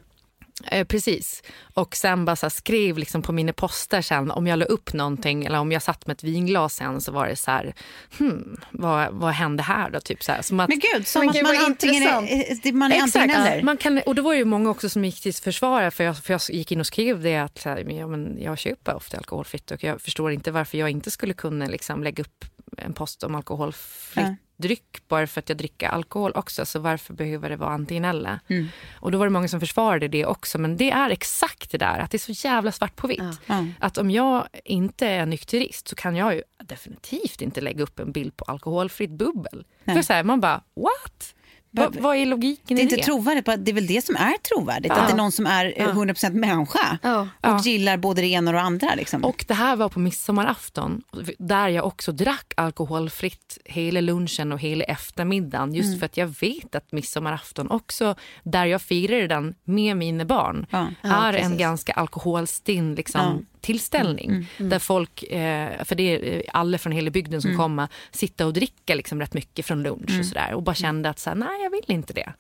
[0.70, 1.42] Eh, precis.
[1.74, 4.92] Och sen bara så här, skrev liksom på mina poster sen om jag la upp
[4.92, 7.74] någonting eller om jag satt med ett vinglas sen så var det så här,
[8.18, 10.00] hmm, vad, vad hände här då?
[10.00, 10.42] Typ så här.
[10.42, 13.48] Som att, Men gud, som Men att gud, man antingen är, man är antingen Exakt.
[13.48, 13.62] eller.
[13.62, 16.16] Man kan, och då var det ju många också som gick till försvar för jag,
[16.18, 18.94] för jag gick in och skrev det att så här, men ja, men jag köper
[18.94, 22.44] ofta alkoholfritt och jag förstår inte varför jag inte skulle kunna liksom lägga upp
[22.76, 24.36] en post om alkoholfritt Ja.
[24.57, 26.66] Dryck bara för att jag dricker alkohol också.
[26.66, 28.40] Så varför behöver det vara antingen eller?
[28.48, 28.68] Mm.
[29.00, 30.59] Och då var det många som försvarade det också.
[30.59, 33.40] Men det är exakt det där, att det är så jävla svart på vitt.
[33.46, 33.66] Ja.
[33.80, 38.12] Att om jag inte är nykterist så kan jag ju definitivt inte lägga upp en
[38.12, 39.64] bild på alkoholfritt bubbel.
[39.84, 41.34] För så här, man bara, what?
[41.77, 43.03] Va, vad är logiken Det är i inte det?
[43.03, 44.93] trovärdigt, bara- det är väl det som är trovärdigt.
[44.97, 45.01] Ja.
[45.03, 47.20] Att det är någon som är eh, 100% människa Ja.
[47.20, 47.61] och Ja.
[47.64, 48.95] gillar både det ena och det andra.
[48.95, 49.24] Liksom.
[49.24, 51.03] Och det här var på midsommarafton
[51.39, 55.74] där jag också drack alkoholfritt hela lunchen och hela eftermiddagen.
[55.74, 55.99] Just Mm.
[55.99, 60.66] för att jag vet att midsommarafton också, där jag firade den med mina barn,
[61.03, 61.59] är en precis.
[61.59, 64.00] ganska alkoholstinn liksom, Ja.
[64.00, 64.16] Mm.
[64.16, 64.46] tillställning.
[64.58, 68.52] Där folk, eh, för det är eh, alla från hela bygden som kommer, sitta och
[68.52, 70.20] dricka liksom rätt mycket från lunch Mm.
[70.20, 70.54] och sådär.
[70.54, 72.32] Och bara kände att så här, nej jag vill inte det.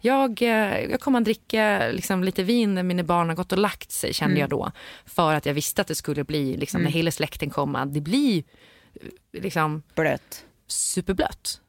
[0.00, 3.58] Jag, eh, jag kommer att dricka liksom, lite vin när mina barn har gått och
[3.58, 4.72] lagt sig kände jag då.
[5.06, 8.38] För att jag visste att det skulle bli, liksom, när hela släkten kommer, det blir
[8.94, 10.44] eh, liksom Blöt.
[10.66, 11.60] superblött.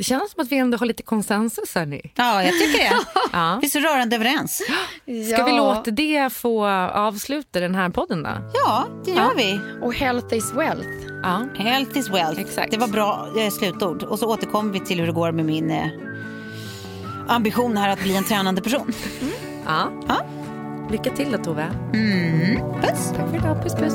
[0.00, 2.00] Det känns som att vi ändå har lite konsensus här nu.
[2.14, 2.92] Ja, jag tycker det.
[3.32, 3.58] Ja.
[3.62, 4.62] Vi är så rörande överens.
[5.34, 8.30] Ska vi låta det få avsluta den här podden då?
[8.54, 9.60] Ja, det gör vi.
[9.82, 10.88] Och health is wealth.
[11.22, 11.46] Ja.
[11.56, 12.40] Health is wealth.
[12.40, 12.70] Exakt.
[12.70, 14.02] Det var bra eh, slutord.
[14.02, 15.86] Och så återkommer vi till hur det går med min eh,
[17.28, 18.92] ambition här att bli en tränande person.
[19.66, 19.92] ja.
[20.08, 20.16] Ja.
[20.90, 21.66] Lycka till då Tove.
[22.82, 23.12] Puss!
[23.16, 23.62] Tack för idag.
[23.62, 23.94] Puss puss.